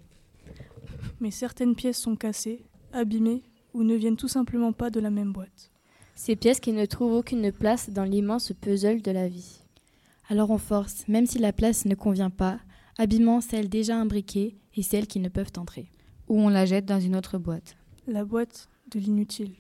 Mais 1.19 1.31
certaines 1.31 1.75
pièces 1.75 1.99
sont 1.99 2.15
cassées, 2.15 2.63
abîmées 2.93 3.43
ou 3.73 3.83
ne 3.83 3.95
viennent 3.95 4.17
tout 4.17 4.27
simplement 4.27 4.73
pas 4.73 4.89
de 4.89 4.99
la 4.99 5.09
même 5.09 5.33
boîte. 5.33 5.71
Ces 6.13 6.35
pièces 6.35 6.59
qui 6.59 6.71
ne 6.71 6.85
trouvent 6.85 7.13
aucune 7.13 7.51
place 7.51 7.89
dans 7.89 8.03
l'immense 8.03 8.53
puzzle 8.61 9.01
de 9.01 9.11
la 9.11 9.27
vie. 9.27 9.61
Alors 10.29 10.51
on 10.51 10.57
force, 10.57 11.07
même 11.07 11.25
si 11.25 11.39
la 11.39 11.53
place 11.53 11.85
ne 11.85 11.95
convient 11.95 12.29
pas, 12.29 12.59
abîmant 12.97 13.41
celles 13.41 13.69
déjà 13.69 13.97
imbriquées 13.97 14.57
et 14.75 14.83
celles 14.83 15.07
qui 15.07 15.19
ne 15.19 15.29
peuvent 15.29 15.51
entrer. 15.57 15.89
Ou 16.27 16.39
on 16.39 16.49
la 16.49 16.65
jette 16.65 16.85
dans 16.85 16.99
une 16.99 17.15
autre 17.15 17.37
boîte. 17.37 17.75
La 18.07 18.23
boîte 18.23 18.69
de 18.91 18.99
l'inutile. 18.99 19.55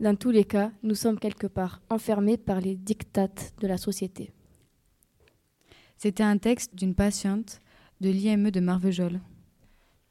Dans 0.00 0.16
tous 0.16 0.30
les 0.30 0.44
cas, 0.44 0.72
nous 0.82 0.94
sommes 0.94 1.18
quelque 1.18 1.46
part 1.46 1.82
enfermés 1.90 2.38
par 2.38 2.60
les 2.62 2.76
dictates 2.76 3.52
de 3.60 3.66
la 3.66 3.76
société. 3.76 4.32
C'était 5.98 6.22
un 6.22 6.38
texte 6.38 6.74
d'une 6.74 6.94
patiente 6.94 7.60
de 8.00 8.08
l'IME 8.08 8.50
de 8.50 8.60
Marvejol. 8.60 9.20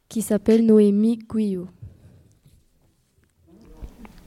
Qui 0.07 0.21
s'appelle 0.21 0.65
Noémie 0.67 1.17
Guyot. 1.17 1.67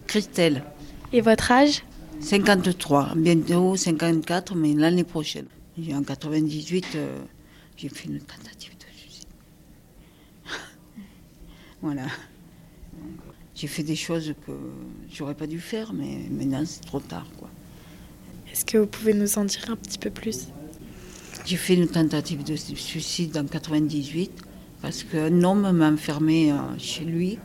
Christelle. 0.09 0.65
Et 1.13 1.21
votre 1.21 1.53
âge? 1.53 1.85
53, 2.19 3.15
bientôt 3.15 3.77
54, 3.77 4.57
mais 4.57 4.73
l'année 4.75 5.05
prochaine. 5.05 5.47
Et 5.79 5.95
En 5.95 6.03
98, 6.03 6.87
euh, 6.97 7.21
j'ai 7.77 7.89
fait 7.91 8.09
une 8.09 8.19
tentative 8.19 8.73
de 8.77 8.99
suicide. 8.99 9.29
voilà. 11.81 12.07
J'ai 13.57 13.69
fait 13.69 13.83
des 13.83 13.97
choses 13.97 14.35
que 14.47 14.53
j'aurais 15.11 15.35
pas 15.35 15.47
dû 15.47 15.61
faire, 15.61 15.95
mais 15.95 16.29
maintenant 16.31 16.63
c'est 16.67 16.85
trop 16.85 17.01
tard. 17.01 17.27
quoi. 17.39 17.49
Est-ce 18.53 18.67
que 18.67 18.77
vous 18.77 18.87
pouvez 18.87 19.15
nous 19.15 19.39
en 19.39 19.47
dire 19.47 19.65
un 19.71 19.77
petit 19.77 19.97
peu 19.99 20.11
plus? 20.11 20.49
J'ai 21.47 21.57
fait 21.57 21.75
une 21.75 21.89
tentative 21.89 22.45
de 22.45 22.55
suicide 22.55 23.35
en 23.39 23.47
98 23.47 24.31
parce 24.83 25.05
qu'un 25.05 25.43
homme 25.43 25.71
m'a 25.73 25.91
enfermé 25.91 26.53
euh, 26.53 26.57
chez 26.77 27.07
lui. 27.07 27.39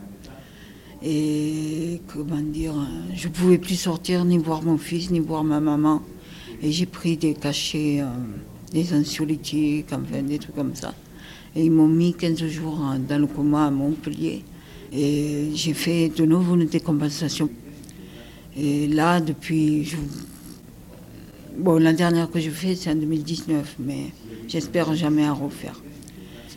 Et 1.02 2.02
comment 2.08 2.36
dire, 2.36 2.74
je 3.14 3.28
ne 3.28 3.32
pouvais 3.32 3.56
plus 3.56 3.76
sortir 3.76 4.26
ni 4.26 4.36
voir 4.36 4.62
mon 4.62 4.76
fils, 4.76 5.10
ni 5.10 5.18
voir 5.18 5.44
ma 5.44 5.60
maman. 5.60 6.02
Et 6.62 6.72
j'ai 6.72 6.86
pris 6.86 7.16
des 7.16 7.32
cachets, 7.32 8.02
euh, 8.02 8.06
des 8.70 8.92
anxiolytiques, 8.92 9.86
enfin 9.92 10.22
des 10.22 10.38
trucs 10.38 10.56
comme 10.56 10.74
ça. 10.74 10.92
Et 11.56 11.64
ils 11.64 11.72
m'ont 11.72 11.88
mis 11.88 12.12
15 12.12 12.46
jours 12.48 12.80
euh, 12.82 12.98
dans 12.98 13.18
le 13.18 13.26
coma 13.26 13.68
à 13.68 13.70
Montpellier. 13.70 14.44
Et 14.94 15.50
j'ai 15.54 15.72
fait 15.74 16.10
de 16.10 16.24
nouveau 16.24 16.54
une 16.54 16.66
décompensation. 16.66 17.48
Et 18.56 18.86
là, 18.86 19.20
depuis. 19.20 19.94
Bon, 21.56 21.78
la 21.78 21.92
dernière 21.92 22.30
que 22.30 22.40
je 22.40 22.50
fais, 22.50 22.74
c'est 22.74 22.90
en 22.90 22.94
2019, 22.94 23.76
mais 23.78 24.06
j'espère 24.48 24.94
jamais 24.94 25.28
en 25.28 25.34
refaire. 25.34 25.80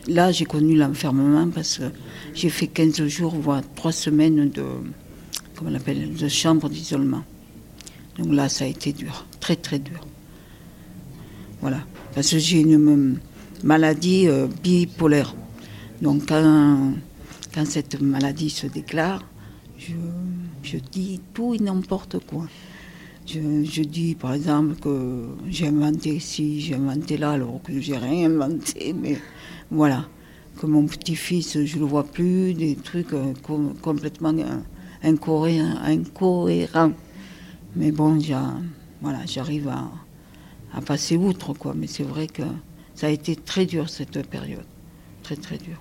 Là, 0.08 0.32
j'ai 0.32 0.44
connu 0.44 0.76
l'enfermement 0.76 1.48
parce 1.48 1.78
que 1.78 1.84
j'ai 2.34 2.48
fait 2.48 2.66
15 2.66 3.06
jours, 3.06 3.34
voire 3.34 3.62
3 3.74 3.92
semaines 3.92 4.48
de, 4.50 4.62
comment 5.54 5.70
on 5.70 5.74
appelle, 5.74 6.14
de 6.14 6.28
chambre 6.28 6.68
d'isolement. 6.68 7.24
Donc 8.18 8.32
là, 8.32 8.48
ça 8.48 8.64
a 8.64 8.68
été 8.68 8.92
dur, 8.92 9.26
très 9.40 9.56
très 9.56 9.78
dur. 9.78 10.00
Voilà, 11.60 11.80
parce 12.14 12.30
que 12.30 12.38
j'ai 12.38 12.60
une 12.60 13.18
maladie 13.64 14.28
euh, 14.28 14.46
bipolaire. 14.62 15.34
Donc 16.00 16.26
quand, 16.28 16.92
quand 17.56 17.66
cette 17.66 17.98
maladie 18.02 18.50
se 18.50 18.66
déclare, 18.66 19.24
je, 19.78 20.76
dis 20.92 21.22
tout 21.32 21.54
et 21.54 21.58
n'importe 21.58 22.18
quoi. 22.26 22.46
Je, 23.26 23.80
dis 23.82 24.14
par 24.14 24.34
exemple 24.34 24.74
que 24.74 25.24
j'ai 25.48 25.68
inventé 25.68 26.20
ci, 26.20 26.60
j'ai 26.60 26.74
inventé 26.74 27.16
là, 27.16 27.30
alors 27.30 27.62
que 27.62 27.80
j'ai 27.80 27.96
rien 27.96 28.30
inventé, 28.30 28.92
mais 28.92 29.16
voilà. 29.70 30.06
Que 30.60 30.66
mon 30.66 30.84
petit-fils, 30.86 31.64
je 31.64 31.78
le 31.78 31.86
vois 31.86 32.04
plus, 32.04 32.52
des 32.52 32.76
trucs 32.76 33.14
euh, 33.14 33.32
com- 33.42 33.74
complètement 33.80 34.34
euh, 34.36 34.60
incohérents. 35.02 36.92
Mais 37.74 37.90
bon, 37.90 38.18
j'arrive 39.26 39.68
à, 39.68 39.90
à 40.74 40.80
passer 40.82 41.16
outre, 41.16 41.54
quoi. 41.54 41.74
Mais 41.74 41.86
c'est 41.86 42.04
vrai 42.04 42.26
que 42.26 42.42
ça 42.94 43.06
a 43.06 43.10
été 43.10 43.34
très 43.36 43.64
dur 43.66 43.88
cette 43.88 44.26
période. 44.28 44.64
Très, 45.22 45.36
très 45.36 45.58
dur. 45.58 45.76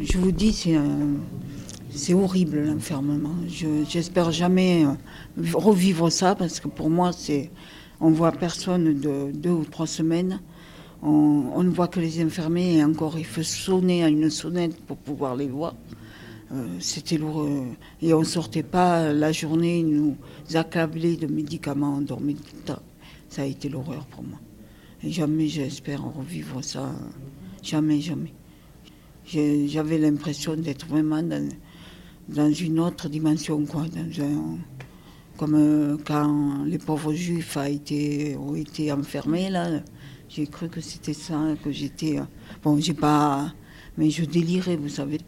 Je 0.00 0.18
vous 0.18 0.32
dis, 0.32 0.52
c'est 0.52 0.76
c'est 1.90 2.14
horrible 2.14 2.62
l'enfermement. 2.64 3.34
Je- 3.48 3.84
J'espère 3.88 4.30
jamais 4.32 4.84
euh, 4.86 4.92
revivre 5.54 6.10
ça 6.10 6.34
parce 6.34 6.60
que 6.60 6.68
pour 6.68 6.88
moi, 6.90 7.12
c'est 7.12 7.50
on 8.00 8.10
voit 8.10 8.32
personne 8.32 8.98
de 9.00 9.30
deux 9.32 9.50
ou 9.50 9.64
trois 9.64 9.86
semaines. 9.86 10.40
On, 11.02 11.62
ne 11.62 11.70
voit 11.70 11.88
que 11.88 11.98
les 12.00 12.20
infirmiers 12.20 12.76
et 12.78 12.84
encore 12.84 13.18
il 13.18 13.24
faut 13.24 13.42
sonner 13.42 14.04
à 14.04 14.08
une 14.08 14.28
sonnette 14.30 14.76
pour 14.86 14.96
pouvoir 14.98 15.34
les 15.36 15.48
voir. 15.48 15.74
Euh, 16.52 16.66
C'était 16.80 17.18
lourd. 17.18 17.42
euh, 17.42 17.62
Et 18.02 18.12
on 18.14 18.20
ne 18.20 18.24
sortait 18.24 18.62
pas 18.62 19.12
la 19.12 19.32
journée, 19.32 19.82
nous 19.82 20.16
accablaient 20.54 21.16
de 21.16 21.26
médicaments, 21.26 21.96
on 21.98 22.02
dormait 22.02 22.34
tout 22.34 22.54
le 22.56 22.62
temps. 22.62 22.82
Ça 23.28 23.42
a 23.42 23.46
été 23.46 23.68
l'horreur 23.68 24.04
pour 24.06 24.22
moi. 24.24 24.38
Et 25.02 25.10
jamais 25.10 25.48
j'espère 25.48 26.02
revivre 26.04 26.62
ça. 26.64 26.84
euh, 26.84 26.92
Jamais, 27.62 28.00
jamais. 28.00 28.32
J'avais 29.26 29.98
l'impression 29.98 30.56
d'être 30.56 30.86
vraiment 30.86 31.22
dans, 31.22 31.48
dans 32.28 32.52
une 32.52 32.80
autre 32.80 33.08
dimension, 33.08 33.64
quoi. 33.66 33.86
Comme 35.36 35.54
euh, 35.54 35.96
quand 36.04 36.64
les 36.64 36.78
pauvres 36.78 37.14
juifs 37.14 37.56
a 37.56 37.68
été, 37.68 38.36
ont 38.36 38.54
été 38.54 38.92
enfermés, 38.92 39.48
là. 39.50 39.80
J'ai 40.28 40.46
cru 40.46 40.68
que 40.68 40.80
c'était 40.80 41.14
ça, 41.14 41.54
que 41.64 41.72
j'étais. 41.72 42.18
euh, 42.18 42.24
Bon, 42.62 42.78
j'ai 42.78 42.94
pas. 42.94 43.52
Mais 43.96 44.10
je 44.10 44.24
délirais, 44.24 44.76
vous 44.76 44.88
savez. 44.88 45.18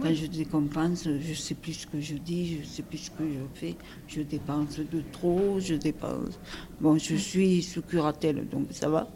Quand 0.00 0.14
je 0.14 0.26
décompense, 0.26 1.08
je 1.20 1.34
sais 1.34 1.54
plus 1.54 1.72
ce 1.72 1.86
que 1.86 2.00
je 2.00 2.14
dis, 2.14 2.58
je 2.62 2.66
sais 2.68 2.82
plus 2.82 2.98
ce 2.98 3.10
que 3.10 3.24
je 3.24 3.58
fais. 3.58 3.76
Je 4.06 4.22
dépense 4.22 4.78
de 4.78 5.02
trop, 5.12 5.58
je 5.58 5.74
dépense. 5.74 6.38
Bon, 6.80 6.96
je 6.98 7.16
suis 7.16 7.62
sous 7.62 7.82
curatelle, 7.82 8.46
donc 8.48 8.68
ça 8.70 8.88
va. 8.88 9.08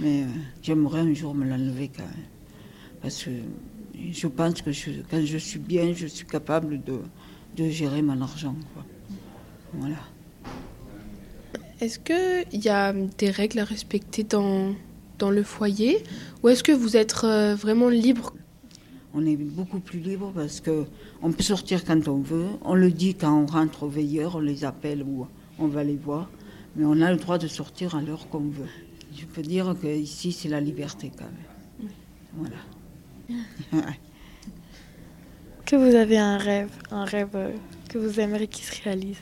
Mais 0.00 0.22
euh, 0.22 0.26
j'aimerais 0.62 1.00
un 1.00 1.12
jour 1.12 1.34
me 1.34 1.44
l'enlever 1.44 1.90
quand 1.94 2.02
même. 2.04 2.33
Parce 3.04 3.22
que 3.24 3.30
je 4.12 4.26
pense 4.28 4.62
que 4.62 4.72
je- 4.72 5.02
quand 5.10 5.22
je 5.22 5.36
suis 5.36 5.58
bien, 5.58 5.92
je 5.92 6.06
suis 6.06 6.24
capable 6.26 6.82
de, 6.82 7.00
de 7.58 7.68
gérer 7.68 8.00
mon 8.00 8.18
argent. 8.22 8.56
quoi. 8.72 8.82
Voilà. 9.74 9.96
Est-ce 11.82 11.98
qu'il 11.98 12.62
y 12.64 12.70
a 12.70 12.94
des 12.94 13.30
règles 13.30 13.58
à 13.58 13.64
respecter 13.64 14.22
dans, 14.24 14.74
dans 15.18 15.28
le 15.30 15.42
foyer? 15.42 16.02
Ou 16.42 16.48
est-ce 16.48 16.62
que 16.64 16.72
vous 16.72 16.96
êtes 16.96 17.14
euh, 17.24 17.54
vraiment 17.54 17.90
libre? 17.90 18.32
On 19.12 19.26
est 19.26 19.36
beaucoup 19.36 19.80
plus 19.80 19.98
libre 20.00 20.32
parce 20.34 20.60
que 20.62 20.86
on 21.20 21.30
peut 21.30 21.42
sortir 21.42 21.84
quand 21.84 22.08
on 22.08 22.20
veut. 22.22 22.46
On 22.62 22.74
le 22.74 22.90
dit 22.90 23.14
quand 23.14 23.38
on 23.42 23.44
rentre 23.44 23.82
au 23.82 23.88
veilleur, 23.88 24.36
on 24.36 24.40
les 24.40 24.64
appelle 24.64 25.02
ou 25.02 25.26
on 25.58 25.66
va 25.66 25.84
les 25.84 25.96
voir. 25.96 26.30
Mais 26.74 26.86
on 26.86 26.98
a 27.02 27.10
le 27.12 27.18
droit 27.18 27.36
de 27.36 27.48
sortir 27.48 27.94
à 27.96 28.00
l'heure 28.00 28.28
qu'on 28.30 28.48
veut. 28.58 28.72
Je 29.14 29.26
peux 29.26 29.42
dire 29.42 29.76
que 29.80 29.86
ici 29.86 30.32
c'est 30.32 30.48
la 30.48 30.60
liberté 30.62 31.12
quand 31.18 31.26
même. 31.26 31.90
Voilà. 32.36 32.56
Que 35.64 35.76
vous 35.76 35.94
avez 35.94 36.18
un 36.18 36.36
rêve, 36.36 36.70
un 36.90 37.04
rêve 37.04 37.30
euh, 37.34 37.52
que 37.88 37.96
vous 37.98 38.20
aimeriez 38.20 38.46
qu'il 38.48 38.64
se 38.64 38.82
réalise. 38.82 39.16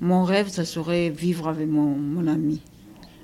Mon 0.00 0.22
rêve, 0.24 0.48
ça 0.48 0.64
serait 0.66 1.08
vivre 1.08 1.48
avec 1.48 1.66
mon, 1.68 1.96
mon 1.96 2.26
ami 2.26 2.60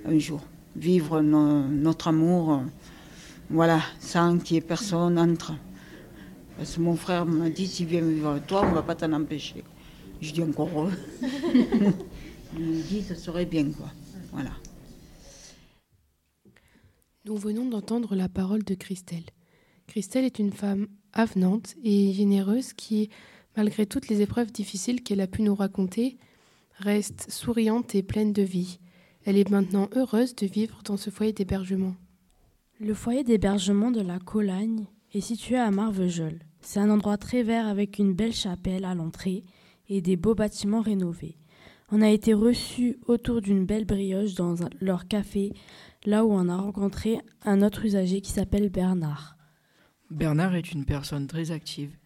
un 0.07 0.19
jour. 0.19 0.41
Vivre 0.75 1.21
no- 1.21 1.69
notre 1.69 2.09
amour, 2.09 2.53
euh, 2.55 2.59
voilà, 3.51 3.83
sans 4.01 4.39
qu'il 4.39 4.55
y 4.55 4.59
ait 4.59 4.63
personne 4.63 5.19
entre. 5.19 5.53
Parce 6.57 6.77
que 6.77 6.81
mon 6.81 6.97
frère 6.97 7.27
m'a 7.27 7.51
dit, 7.51 7.67
s'il 7.67 7.87
vient 7.87 8.01
vivre 8.01 8.31
avec 8.31 8.47
toi, 8.47 8.63
on 8.65 8.71
ne 8.71 8.75
va 8.75 8.83
pas 8.83 8.95
t'en 8.95 9.13
empêcher. 9.13 9.63
Je 10.23 10.33
dis 10.33 10.43
encore 10.43 10.69
heureux. 10.75 10.93
Il 12.59 12.65
me 12.65 12.83
dit, 12.83 13.03
ça 13.03 13.15
serait 13.15 13.47
bien, 13.47 13.71
quoi. 13.71 13.91
Voilà. 14.33 14.51
Nous 17.27 17.37
venons 17.37 17.69
d'entendre 17.69 18.15
la 18.15 18.29
parole 18.29 18.63
de 18.65 18.75
Christelle. 18.75 19.25
Christelle 19.87 20.25
est 20.25 20.39
une 20.39 20.53
femme 20.53 20.89
avenante 21.13 21.75
et 21.83 22.13
généreuse 22.13 22.73
qui, 22.73 23.11
malgré 23.57 23.87
toutes 23.87 24.09
les 24.09 24.23
épreuves 24.23 24.53
difficiles 24.53 25.03
qu'elle 25.03 25.21
a 25.21 25.27
pu 25.27 25.43
nous 25.43 25.55
raconter, 25.55 26.19
reste 26.79 27.31
souriante 27.31 27.95
et 27.95 28.03
pleine 28.03 28.33
de 28.33 28.43
vie. 28.43 28.79
Elle 29.25 29.39
est 29.39 29.51
maintenant 29.51 29.89
heureuse 29.95 30.35
de 30.35 30.47
vivre 30.47 30.81
dans 30.85 30.97
ce 30.97 31.11
foyer 31.11 31.33
d'hébergement. 31.33 31.95
Le 32.81 32.95
foyer 32.95 33.23
d'hébergement 33.23 33.91
de 33.91 34.01
la 34.01 34.19
Colagne 34.19 34.87
est 35.15 35.21
situé 35.21 35.57
à 35.57 35.71
Marvejols. 35.71 36.41
C'est 36.61 36.81
un 36.81 36.91
endroit 36.91 37.17
très 37.17 37.43
vert 37.43 37.67
avec 37.67 37.99
une 37.99 38.15
belle 38.15 38.33
chapelle 38.33 38.85
à 38.85 38.95
l'entrée 38.95 39.45
et 39.89 40.01
des 40.01 40.17
beaux 40.17 40.35
bâtiments 40.35 40.81
rénovés. 40.81 41.37
On 41.91 42.01
a 42.01 42.09
été 42.09 42.33
reçus 42.33 42.99
autour 43.07 43.43
d'une 43.43 43.67
belle 43.67 43.85
brioche 43.85 44.35
dans 44.35 44.55
leur 44.81 45.07
café, 45.07 45.53
là 46.07 46.25
où 46.25 46.33
on 46.33 46.49
a 46.49 46.57
rencontré 46.57 47.19
un 47.43 47.61
autre 47.63 47.85
usager 47.85 48.21
qui 48.23 48.31
s'appelle 48.31 48.71
Bernard. 48.71 49.37
Bernard 50.13 50.55
est 50.55 50.73
une 50.73 50.85
personne 50.85 51.27
très 51.27 51.51
active, 51.51 51.97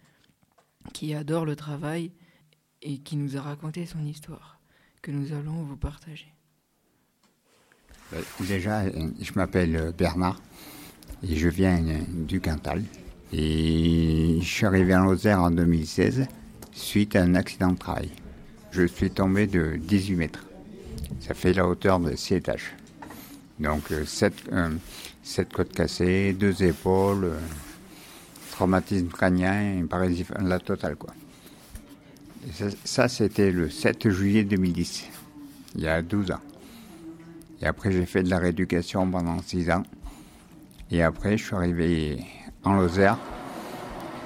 qui 0.93 1.13
adore 1.13 1.45
le 1.45 1.57
travail 1.57 2.13
et 2.81 2.99
qui 2.99 3.17
nous 3.17 3.37
a 3.37 3.41
raconté 3.41 3.85
son 3.85 4.05
histoire, 4.05 4.61
que 5.03 5.11
nous 5.11 5.33
allons 5.33 5.65
vous 5.65 5.77
partager. 5.77 6.33
Euh, 8.15 8.23
Déjà, 8.41 8.83
euh, 8.83 9.11
je 9.21 9.33
m'appelle 9.35 9.77
euh, 9.77 9.93
Bernard 9.93 10.41
et 11.29 11.35
je 11.35 11.49
viens 11.49 11.85
euh, 11.85 11.99
du 12.09 12.41
Cantal. 12.41 12.85
Et 13.33 14.39
je 14.41 14.47
suis 14.47 14.67
arrivé 14.67 14.95
en 14.95 15.05
Lozère 15.05 15.43
en 15.43 15.51
2016 15.51 16.29
suite 16.73 17.17
à 17.17 17.23
un 17.23 17.35
accident 17.35 17.73
de 17.73 17.79
travail. 17.79 18.11
Je 18.71 18.87
suis 18.87 19.11
tombé 19.11 19.49
de 19.49 19.77
18 19.81 20.15
mètres. 20.15 20.47
Ça 21.19 21.35
fait 21.35 21.53
la 21.53 21.67
hauteur 21.67 21.99
de 21.99 22.15
6 22.15 22.35
étages. 22.35 22.77
Donc 23.59 23.93
7, 24.05 24.45
côtes 25.53 25.73
cassées, 25.73 26.35
deux 26.35 26.63
épaules, 26.63 27.25
euh, 27.25 27.39
traumatisme 28.57 29.09
crânien, 29.09 29.81
et 29.81 29.83
paralysie, 29.83 30.25
la 30.41 30.59
totale 30.59 30.97
quoi. 30.97 31.11
Ça, 32.85 33.07
c'était 33.09 33.51
le 33.51 33.69
7 33.69 34.09
juillet 34.09 34.45
2010, 34.45 35.05
il 35.75 35.83
y 35.83 35.89
a 35.89 36.01
12 36.01 36.31
ans. 36.31 36.41
Et 37.61 37.67
après, 37.67 37.93
j'ai 37.93 38.07
fait 38.07 38.23
de 38.23 38.31
la 38.31 38.39
rééducation 38.39 39.11
pendant 39.11 39.43
six 39.43 39.71
ans. 39.71 39.83
Et 40.91 41.03
après, 41.03 41.37
je 41.37 41.45
suis 41.45 41.55
arrivé 41.55 42.25
en 42.65 42.75
Lozère 42.75 43.19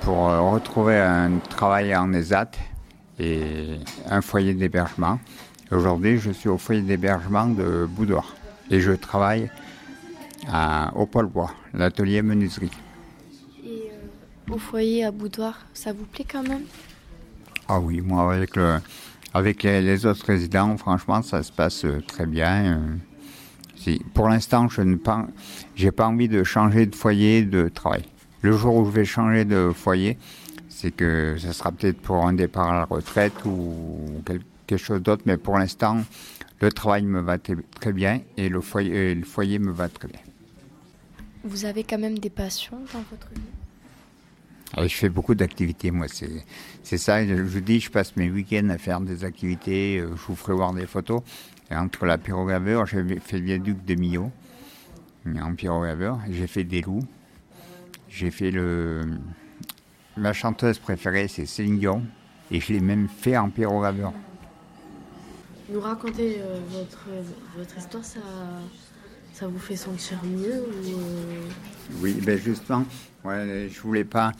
pour 0.02 0.28
euh, 0.28 0.40
retrouver 0.40 0.98
un 0.98 1.38
travail 1.38 1.96
en 1.96 2.12
ESAT 2.12 2.52
et 3.18 3.78
un 4.08 4.20
foyer 4.20 4.54
d'hébergement. 4.54 5.18
Aujourd'hui, 5.72 6.18
je 6.18 6.30
suis 6.30 6.48
au 6.48 6.58
foyer 6.58 6.82
d'hébergement 6.82 7.46
de 7.46 7.86
Boudoir. 7.88 8.34
Et 8.70 8.80
je 8.80 8.92
travaille 8.92 9.50
à, 10.48 10.92
au 10.94 11.06
Pôle 11.06 11.26
Bois, 11.26 11.52
l'atelier 11.74 12.22
menuiserie. 12.22 12.70
Au 14.50 14.58
foyer 14.58 15.04
à 15.04 15.10
Boudoir, 15.10 15.58
ça 15.74 15.92
vous 15.92 16.04
plaît 16.04 16.26
quand 16.30 16.42
même? 16.42 16.64
Ah 17.68 17.78
oui, 17.78 18.00
moi, 18.00 18.32
avec, 18.34 18.56
le, 18.56 18.78
avec 19.32 19.62
les, 19.62 19.80
les 19.80 20.06
autres 20.06 20.26
résidents, 20.26 20.76
franchement, 20.76 21.22
ça 21.22 21.42
se 21.42 21.52
passe 21.52 21.84
euh, 21.84 22.00
très 22.06 22.26
bien. 22.26 22.74
euh. 22.78 22.96
Si, 23.76 24.02
pour 24.12 24.28
l'instant, 24.28 24.68
je 24.68 24.82
n'ai 24.82 24.96
pas, 24.96 25.26
j'ai 25.76 25.92
pas 25.92 26.06
envie 26.06 26.28
de 26.28 26.42
changer 26.42 26.86
de 26.86 26.94
foyer 26.94 27.44
de 27.44 27.68
travail. 27.68 28.02
Le 28.42 28.52
jour 28.52 28.74
où 28.76 28.84
je 28.86 28.90
vais 28.90 29.04
changer 29.04 29.44
de 29.44 29.70
foyer, 29.74 30.18
c'est 30.68 30.90
que 30.90 31.36
ça 31.38 31.52
sera 31.52 31.70
peut-être 31.72 32.00
pour 32.00 32.26
un 32.26 32.32
départ 32.32 32.70
à 32.70 32.74
la 32.74 32.84
retraite 32.84 33.32
ou 33.44 34.20
quel- 34.26 34.42
quelque 34.66 34.78
chose 34.84 35.00
d'autre, 35.02 35.22
mais 35.26 35.36
pour 35.36 35.56
l'instant, 35.58 35.98
le 36.60 36.72
travail 36.72 37.04
me 37.04 37.20
va 37.20 37.38
très, 37.38 37.92
bien 37.92 38.20
et 38.36 38.48
le 38.48 38.60
foyer, 38.60 39.12
et 39.12 39.14
le 39.14 39.24
foyer 39.24 39.58
me 39.58 39.70
va 39.70 39.88
très 39.88 40.08
bien. 40.08 40.20
Vous 41.44 41.64
avez 41.64 41.84
quand 41.84 41.98
même 41.98 42.18
des 42.18 42.30
passions 42.30 42.78
dans 42.92 43.04
votre 43.10 43.28
vie? 43.34 43.40
Ah, 44.76 44.86
je 44.86 44.94
fais 44.94 45.08
beaucoup 45.08 45.34
d'activités, 45.34 45.90
moi. 45.90 46.06
C'est, 46.82 46.98
ça. 46.98 47.26
Je 47.26 47.34
vous 47.34 47.60
dis, 47.60 47.80
je 47.80 47.90
passe 47.90 48.14
mes 48.16 48.30
week-ends 48.30 48.68
à 48.68 48.78
faire 48.78 49.00
des 49.00 49.24
activités. 49.24 49.98
euh, 49.98 50.10
Je 50.16 50.22
vous 50.28 50.36
ferai 50.36 50.54
voir 50.54 50.72
des 50.72 50.86
photos. 50.86 51.22
Entre 51.72 52.04
la 52.06 52.18
pyrogravure, 52.18 52.86
j'ai 52.86 53.02
fait 53.20 53.38
le 53.38 53.44
viaduc 53.44 53.84
de 53.84 53.94
Millau 53.94 54.30
en 55.40 55.54
pyrogravure. 55.54 56.18
J'ai 56.30 56.46
fait 56.46 56.64
des 56.64 56.82
loups. 56.82 57.04
J'ai 58.08 58.30
fait 58.30 58.50
le. 58.50 59.02
Ma 60.16 60.32
chanteuse 60.32 60.78
préférée, 60.78 61.28
c'est 61.28 61.46
Céline 61.46 61.78
Dion. 61.78 62.02
Et 62.50 62.60
je 62.60 62.72
l'ai 62.72 62.80
même 62.80 63.08
fait 63.08 63.36
en 63.36 63.50
pyrogravure. 63.50 64.12
Nous 65.72 65.80
raconter 65.80 66.38
euh, 66.40 66.58
votre, 66.70 67.06
votre 67.56 67.78
histoire, 67.78 68.04
ça, 68.04 68.18
ça 69.40 69.46
vous 69.46 69.58
fait 69.58 69.76
sentir 69.76 70.18
mieux 70.24 70.60
ou 70.60 70.98
euh, 70.98 71.40
Oui, 72.02 72.12
ben 72.22 72.38
justement, 72.38 72.84
ouais, 73.24 73.70
je 73.72 73.80
voulais 73.80 74.04
pas. 74.04 74.32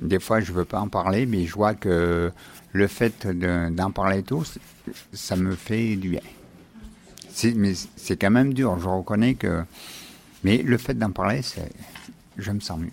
Des 0.00 0.20
fois, 0.20 0.38
je 0.40 0.52
veux 0.52 0.64
pas 0.64 0.78
en 0.80 0.88
parler, 0.88 1.26
mais 1.26 1.44
je 1.44 1.54
vois 1.54 1.74
que 1.74 2.30
le 2.72 2.86
fait 2.86 3.26
de- 3.26 3.68
d'en 3.70 3.90
parler 3.90 4.22
tous, 4.22 4.58
ça 5.12 5.34
me 5.34 5.56
fait 5.56 5.96
du 5.96 6.10
bien. 6.10 6.20
Mais 7.56 7.72
c'est 7.96 8.16
quand 8.16 8.30
même 8.30 8.54
dur, 8.54 8.78
je 8.78 8.88
reconnais 8.88 9.34
que. 9.34 9.64
Mais 10.44 10.58
le 10.62 10.78
fait 10.78 10.94
d'en 10.94 11.10
parler, 11.10 11.40
je 12.36 12.50
me 12.52 12.60
sens 12.60 12.78
mieux. 12.78 12.90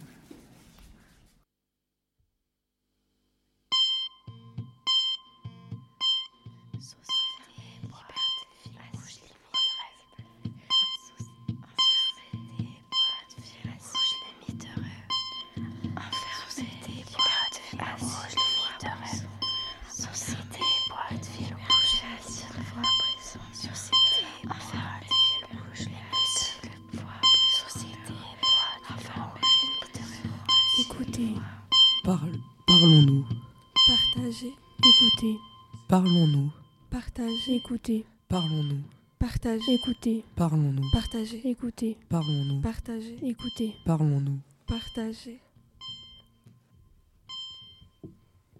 Partagez, 35.01 35.07
écoutez, 35.07 35.39
parlons-nous, 35.87 36.51
partagez, 36.89 37.55
écoutez, 37.55 38.05
parlons-nous, 38.27 38.83
partagez, 39.17 39.73
écoutez, 39.73 40.25
parlons-nous, 40.35 40.91
partagez, 40.91 41.41
écoutez, 41.43 41.97
parlons-nous, 42.09 42.61
partagez, 42.61 43.17
écoutez, 43.23 43.75
parlons-nous. 43.85 44.39
partagez. 44.67 45.39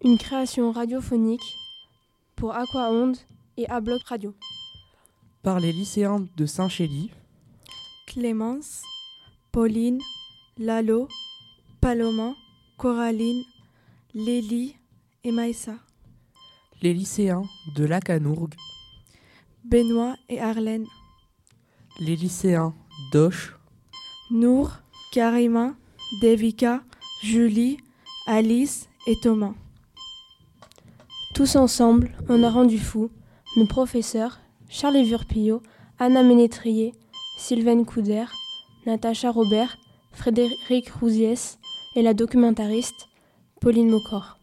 Une 0.03 0.17
création 0.17 0.71
radiophonique 0.71 1.55
pour 2.35 2.55
Aquaonde 2.55 3.17
et 3.57 3.67
Abloc 3.69 4.01
Radio. 4.03 4.33
Par 5.43 5.59
les 5.59 5.71
lycéens 5.71 6.25
de 6.37 6.45
Saint-Chély, 6.47 7.11
Clémence, 8.07 8.81
Pauline, 9.51 10.01
Lalo, 10.57 11.07
Paloma, 11.81 12.33
Coraline, 12.77 13.43
Lélie 14.15 14.75
et 15.23 15.31
Maïssa. 15.31 15.75
Les 16.81 16.93
lycéens 16.93 17.43
de 17.75 17.85
Lacanourg, 17.85 18.49
Benoît 19.63 20.15
et 20.29 20.39
Arlène. 20.39 20.87
les 21.99 22.15
lycéens 22.15 22.73
d'Auch, 23.11 23.55
Nour, 24.31 24.71
Karima, 25.11 25.75
Devika, 26.21 26.81
Julie, 27.21 27.77
Alice 28.25 28.89
et 29.05 29.15
Thomas. 29.21 29.53
Tous 31.35 31.55
ensemble, 31.55 32.11
on 32.29 32.43
a 32.43 32.49
rendu 32.49 32.79
fou 32.79 33.11
nos 33.57 33.67
professeurs 33.67 34.39
Charles 34.69 35.03
Vurpillot, 35.03 35.61
Anna 35.99 36.23
Ménétrier, 36.23 36.93
Sylvaine 37.37 37.85
Couder, 37.85 38.25
Natacha 38.85 39.29
Robert, 39.29 39.77
Frédéric 40.13 40.89
Rousiès 40.99 41.59
et 41.95 42.01
la 42.01 42.13
documentariste 42.13 43.09
Pauline 43.59 43.89
Mocor. 43.89 44.40